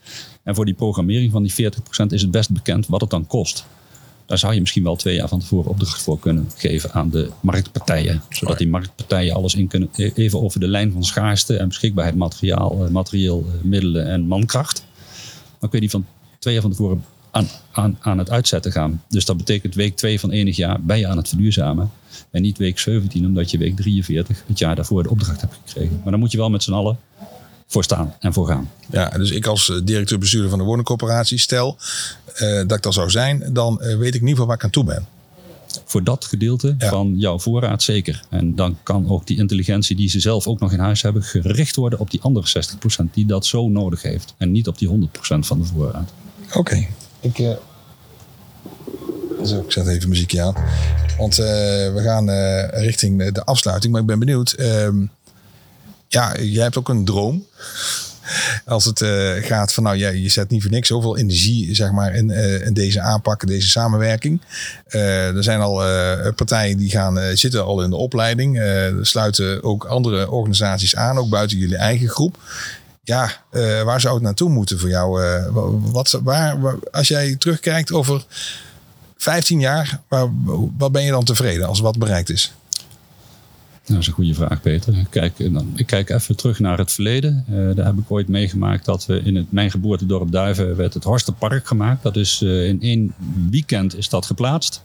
En 0.42 0.54
voor 0.54 0.64
die 0.64 0.74
programmering 0.74 1.32
van 1.32 1.42
die 1.42 1.52
40% 1.52 2.12
is 2.12 2.22
het 2.22 2.30
best 2.30 2.50
bekend 2.50 2.86
wat 2.86 3.00
het 3.00 3.10
dan 3.10 3.26
kost. 3.26 3.64
Daar 4.26 4.38
zou 4.38 4.54
je 4.54 4.60
misschien 4.60 4.82
wel 4.82 4.96
twee 4.96 5.14
jaar 5.14 5.28
van 5.28 5.40
tevoren 5.40 5.70
opdracht 5.70 6.02
voor 6.02 6.18
kunnen 6.18 6.50
geven 6.56 6.92
aan 6.92 7.10
de 7.10 7.30
marktpartijen. 7.40 8.22
Zodat 8.28 8.58
die 8.58 8.68
marktpartijen 8.68 9.34
alles 9.34 9.54
in 9.54 9.68
kunnen, 9.68 9.88
e- 9.96 10.10
even 10.14 10.42
over 10.42 10.60
de 10.60 10.68
lijn 10.68 10.92
van 10.92 11.04
schaarste 11.04 11.56
en 11.56 11.68
beschikbaarheid 11.68 12.16
materiaal, 12.16 12.84
eh, 12.84 12.90
materieel, 12.90 13.46
eh, 13.48 13.62
middelen 13.62 14.06
en 14.06 14.26
mankracht. 14.26 14.84
Dan 15.58 15.68
kun 15.68 15.78
je 15.78 15.80
die 15.80 15.90
van 15.90 16.06
twee 16.38 16.52
jaar 16.52 16.62
van 16.62 16.70
tevoren 16.70 17.04
aan, 17.30 17.48
aan, 17.72 17.98
aan 18.00 18.18
het 18.18 18.30
uitzetten 18.30 18.72
gaan. 18.72 19.02
Dus 19.08 19.24
dat 19.24 19.36
betekent 19.36 19.74
week 19.74 19.96
twee 19.96 20.20
van 20.20 20.30
enig 20.30 20.56
jaar 20.56 20.82
ben 20.82 20.98
je 20.98 21.06
aan 21.06 21.16
het 21.16 21.28
verduurzamen. 21.28 21.90
En 22.30 22.42
niet 22.42 22.58
week 22.58 22.78
17, 22.78 23.26
omdat 23.26 23.50
je 23.50 23.58
week 23.58 23.76
43 23.76 24.42
het 24.46 24.58
jaar 24.58 24.76
daarvoor 24.76 25.02
de 25.02 25.10
opdracht 25.10 25.40
hebt 25.40 25.58
gekregen. 25.64 26.00
Maar 26.02 26.10
dan 26.10 26.20
moet 26.20 26.32
je 26.32 26.38
wel 26.38 26.50
met 26.50 26.62
z'n 26.62 26.72
allen 26.72 26.98
voor 27.66 27.84
staan 27.84 28.14
en 28.20 28.32
voor 28.32 28.46
gaan. 28.46 28.70
Ja, 28.90 29.08
dus 29.08 29.30
ik 29.30 29.46
als 29.46 29.70
eh, 29.70 29.76
directeur-bestuurder 29.84 30.50
van 30.50 30.58
de 30.58 30.64
woningcorporatie, 30.64 31.38
stel 31.38 31.76
eh, 32.34 32.54
dat 32.56 32.72
ik 32.76 32.82
dat 32.82 32.94
zou 32.94 33.10
zijn, 33.10 33.44
dan 33.52 33.80
eh, 33.82 33.96
weet 33.96 34.14
ik 34.14 34.20
in 34.20 34.26
ieder 34.28 34.28
geval 34.28 34.46
waar 34.46 34.56
ik 34.56 34.64
aan 34.64 34.70
toe 34.70 34.84
ben. 34.84 35.06
voor 35.84 36.04
dat 36.04 36.24
gedeelte 36.24 36.74
Ja. 36.78 36.88
van 36.88 37.14
jouw 37.16 37.38
voorraad 37.38 37.82
zeker. 37.82 38.22
En 38.30 38.54
dan 38.54 38.78
kan 38.82 39.08
ook 39.08 39.26
die 39.26 39.36
intelligentie 39.38 39.96
die 39.96 40.08
ze 40.08 40.20
zelf 40.20 40.46
ook 40.46 40.60
nog 40.60 40.72
in 40.72 40.78
huis 40.78 41.02
hebben, 41.02 41.22
gericht 41.22 41.76
worden 41.76 41.98
op 41.98 42.10
die 42.10 42.20
andere 42.22 42.46
60% 42.46 43.12
die 43.12 43.26
dat 43.26 43.46
zo 43.46 43.68
nodig 43.68 44.02
heeft. 44.02 44.34
En 44.38 44.50
niet 44.52 44.68
op 44.68 44.78
die 44.78 44.88
100% 44.88 45.46
van 45.46 45.58
de 45.58 45.64
voorraad. 45.64 46.10
Oké. 46.52 46.86
Ik, 47.20 47.38
eh, 47.38 47.50
zo, 49.44 49.60
ik 49.60 49.72
zet 49.72 49.86
even 49.86 50.08
muziekje 50.08 50.42
aan. 50.42 50.54
Want 51.18 51.38
eh, 51.38 51.46
we 51.94 52.00
gaan 52.04 52.28
eh, 52.30 52.82
richting 52.84 53.32
de 53.32 53.44
afsluiting. 53.44 53.92
Maar 53.92 54.00
ik 54.02 54.06
ben 54.06 54.18
benieuwd. 54.18 54.52
ehm, 54.52 54.96
ja, 56.14 56.40
jij 56.40 56.62
hebt 56.62 56.78
ook 56.78 56.88
een 56.88 57.04
droom. 57.04 57.46
Als 58.66 58.84
het 58.84 59.00
eh, 59.00 59.32
gaat 59.34 59.72
van, 59.72 59.82
nou, 59.82 59.96
jij, 59.96 60.16
je 60.16 60.28
zet 60.28 60.50
niet 60.50 60.62
voor 60.62 60.70
niks 60.70 60.88
zoveel 60.88 61.16
energie 61.16 61.74
zeg 61.74 61.90
maar, 61.92 62.14
in, 62.14 62.30
eh, 62.30 62.66
in 62.66 62.72
deze 62.74 63.00
aanpak, 63.00 63.46
deze 63.46 63.68
samenwerking. 63.68 64.40
Eh, 64.86 65.36
er 65.36 65.42
zijn 65.42 65.60
al 65.60 65.74
partijen 66.34 66.76
die 66.76 66.90
gaan, 66.90 67.36
zitten 67.36 67.64
al 67.64 67.82
in 67.82 67.90
de 67.90 67.96
opleiding. 67.96 68.58
Er 68.58 69.06
sluiten 69.06 69.62
ook 69.62 69.84
andere 69.84 70.30
organisaties 70.30 70.96
aan, 70.96 71.18
ook 71.18 71.28
buiten 71.28 71.58
jullie 71.58 71.76
eigen 71.76 72.08
groep. 72.08 72.38
Ja, 73.02 73.30
waar 73.84 74.00
zou 74.00 74.14
het 74.14 74.22
naartoe 74.22 74.50
moeten 74.50 74.78
voor 74.78 74.88
jou? 74.88 75.20
Wa- 75.52 75.70
wat, 75.70 76.20
waar, 76.22 76.60
waar- 76.60 76.78
als 76.90 77.08
jij 77.08 77.36
terugkijkt 77.36 77.92
over 77.92 78.24
15 79.16 79.60
jaar, 79.60 80.00
waar, 80.08 80.28
wat 80.78 80.92
ben 80.92 81.02
je 81.02 81.10
dan 81.10 81.24
tevreden 81.24 81.66
als 81.66 81.80
wat 81.80 81.98
bereikt 81.98 82.30
is? 82.30 82.52
Dat 83.86 83.98
is 83.98 84.06
een 84.06 84.12
goede 84.12 84.34
vraag, 84.34 84.60
Peter. 84.60 84.94
Kijk, 85.10 85.52
dan- 85.52 85.72
ik 85.76 85.86
kijk 85.86 86.10
even 86.10 86.36
terug 86.36 86.58
naar 86.58 86.78
het 86.78 86.92
verleden. 86.92 87.44
Eh, 87.48 87.54
daar 87.74 87.86
heb 87.86 87.98
ik 87.98 88.10
ooit 88.10 88.28
meegemaakt 88.28 88.84
dat 88.84 89.06
we 89.06 89.20
in 89.20 89.36
het, 89.36 89.52
mijn 89.52 89.70
geboortedorp 89.70 90.30
Duiven 90.32 90.76
werd 90.76 90.94
het 90.94 91.04
Horstenpark 91.04 91.66
gemaakt. 91.66 92.02
Dat 92.02 92.16
is 92.16 92.42
eh, 92.42 92.66
in 92.68 92.82
één 92.82 93.14
weekend 93.50 93.96
is 93.96 94.08
dat 94.08 94.26
geplaatst. 94.26 94.82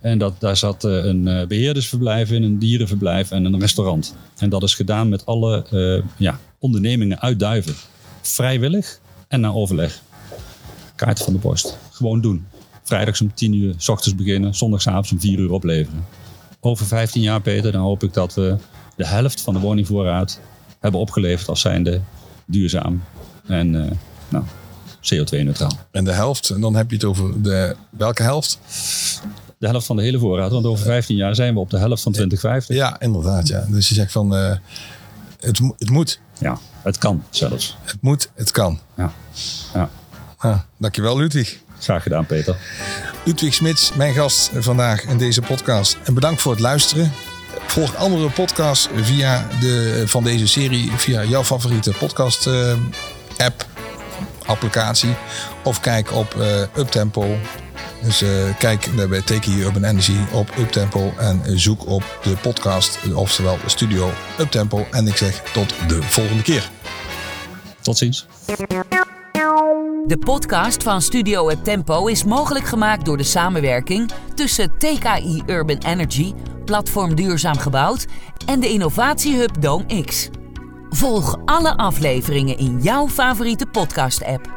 En 0.00 0.18
dat, 0.18 0.40
daar 0.40 0.56
zat 0.56 0.84
eh, 0.84 1.04
een 1.04 1.28
eh, 1.28 1.46
beheerdersverblijf 1.46 2.30
in, 2.30 2.42
een 2.42 2.58
dierenverblijf 2.58 3.30
en 3.30 3.44
een 3.44 3.60
restaurant. 3.60 4.14
En 4.38 4.48
dat 4.48 4.62
is 4.62 4.74
gedaan 4.74 5.08
met 5.08 5.26
alle 5.26 5.64
eh, 5.70 6.04
ja, 6.16 6.40
ondernemingen 6.58 7.20
uit 7.20 7.38
Duiven. 7.38 7.74
Vrijwillig 8.22 9.00
en 9.28 9.40
na 9.40 9.48
overleg. 9.52 10.00
Kaarten 10.94 11.24
van 11.24 11.32
de 11.32 11.38
post. 11.38 11.78
Gewoon 11.90 12.20
doen. 12.20 12.46
Vrijdags 12.82 13.20
om 13.20 13.34
10 13.34 13.52
uur, 13.54 13.74
s 13.76 13.88
ochtends 13.88 14.16
beginnen, 14.16 14.54
zondagsavonds 14.54 15.12
om 15.12 15.20
4 15.20 15.38
uur 15.38 15.50
opleveren. 15.52 16.04
Over 16.66 16.86
15 16.86 17.22
jaar, 17.22 17.40
Peter, 17.40 17.72
dan 17.72 17.80
hoop 17.80 18.02
ik 18.02 18.12
dat 18.12 18.34
we 18.34 18.56
de 18.96 19.06
helft 19.06 19.40
van 19.40 19.54
de 19.54 19.60
woningvoorraad 19.60 20.40
hebben 20.80 21.00
opgeleverd 21.00 21.48
als 21.48 21.60
zijnde 21.60 22.00
duurzaam 22.46 23.02
en 23.46 23.84
eh, 23.84 23.90
nou, 24.28 24.44
CO2-neutraal. 25.00 25.72
En 25.90 26.04
de 26.04 26.12
helft, 26.12 26.50
en 26.50 26.60
dan 26.60 26.74
heb 26.74 26.90
je 26.90 26.96
het 26.96 27.04
over 27.04 27.42
de, 27.42 27.76
welke 27.90 28.22
helft? 28.22 28.58
De 29.58 29.66
helft 29.66 29.86
van 29.86 29.96
de 29.96 30.02
hele 30.02 30.18
voorraad, 30.18 30.50
want 30.50 30.64
over 30.64 30.84
15 30.84 31.16
jaar 31.16 31.34
zijn 31.34 31.54
we 31.54 31.60
op 31.60 31.70
de 31.70 31.78
helft 31.78 32.02
van 32.02 32.12
2050. 32.12 32.76
Ja, 32.76 33.00
inderdaad. 33.00 33.48
Ja. 33.48 33.64
Dus 33.68 33.88
je 33.88 33.94
zegt 33.94 34.12
van, 34.12 34.36
eh, 34.36 34.56
het, 35.40 35.60
het 35.78 35.90
moet, 35.90 36.20
Ja, 36.38 36.58
het 36.82 36.98
kan 36.98 37.24
zelfs. 37.30 37.76
het 37.82 38.00
moet, 38.00 38.30
het 38.34 38.50
kan. 38.50 38.80
Ja, 38.96 39.12
ja. 39.74 39.90
Ah, 40.36 40.58
dankjewel 40.76 41.16
Ludwig. 41.16 41.58
graag 41.78 42.02
gedaan, 42.02 42.26
Peter. 42.26 42.56
Ludwig 43.26 43.54
Smits, 43.54 43.92
mijn 43.92 44.14
gast 44.14 44.50
vandaag 44.54 45.04
in 45.04 45.18
deze 45.18 45.40
podcast. 45.40 45.96
En 46.04 46.14
bedankt 46.14 46.42
voor 46.42 46.52
het 46.52 46.60
luisteren. 46.60 47.12
Volg 47.66 47.96
andere 47.96 48.30
podcasts 48.30 48.88
via 48.94 49.48
de, 49.60 50.02
van 50.06 50.24
deze 50.24 50.46
serie 50.46 50.90
via 50.92 51.24
jouw 51.24 51.44
favoriete 51.44 51.90
podcast 51.90 52.46
eh, 52.46 52.72
app, 53.36 53.66
applicatie. 54.44 55.14
Of 55.64 55.80
kijk 55.80 56.12
op 56.12 56.34
eh, 56.34 56.60
Uptempo. 56.76 57.36
Dus 58.02 58.22
eh, 58.22 58.30
kijk 58.58 59.08
bij 59.08 59.22
Take 59.22 59.50
Urban 59.50 59.84
Energy 59.84 60.16
op 60.32 60.50
Uptempo 60.58 61.12
en 61.18 61.60
zoek 61.60 61.86
op 61.86 62.18
de 62.22 62.36
podcast, 62.36 62.98
oftewel 63.14 63.58
Studio 63.66 64.10
Uptempo. 64.38 64.86
En 64.90 65.06
ik 65.06 65.16
zeg 65.16 65.42
tot 65.52 65.74
de 65.88 66.02
volgende 66.02 66.42
keer. 66.42 66.70
Tot 67.80 67.98
ziens. 67.98 68.26
De 70.06 70.18
podcast 70.18 70.82
van 70.82 71.00
Studio 71.00 71.48
Up 71.50 71.64
Tempo 71.64 72.06
is 72.06 72.24
mogelijk 72.24 72.64
gemaakt 72.64 73.04
door 73.04 73.16
de 73.16 73.22
samenwerking 73.22 74.10
tussen 74.34 74.78
TKI 74.78 75.42
Urban 75.46 75.78
Energy, 75.78 76.34
Platform 76.64 77.14
Duurzaam 77.14 77.58
Gebouwd 77.58 78.06
en 78.46 78.60
de 78.60 78.68
innovatiehub 78.68 79.62
Dome 79.62 80.02
X. 80.04 80.28
Volg 80.90 81.36
alle 81.44 81.76
afleveringen 81.76 82.58
in 82.58 82.80
jouw 82.82 83.08
favoriete 83.08 83.66
podcast-app. 83.66 84.56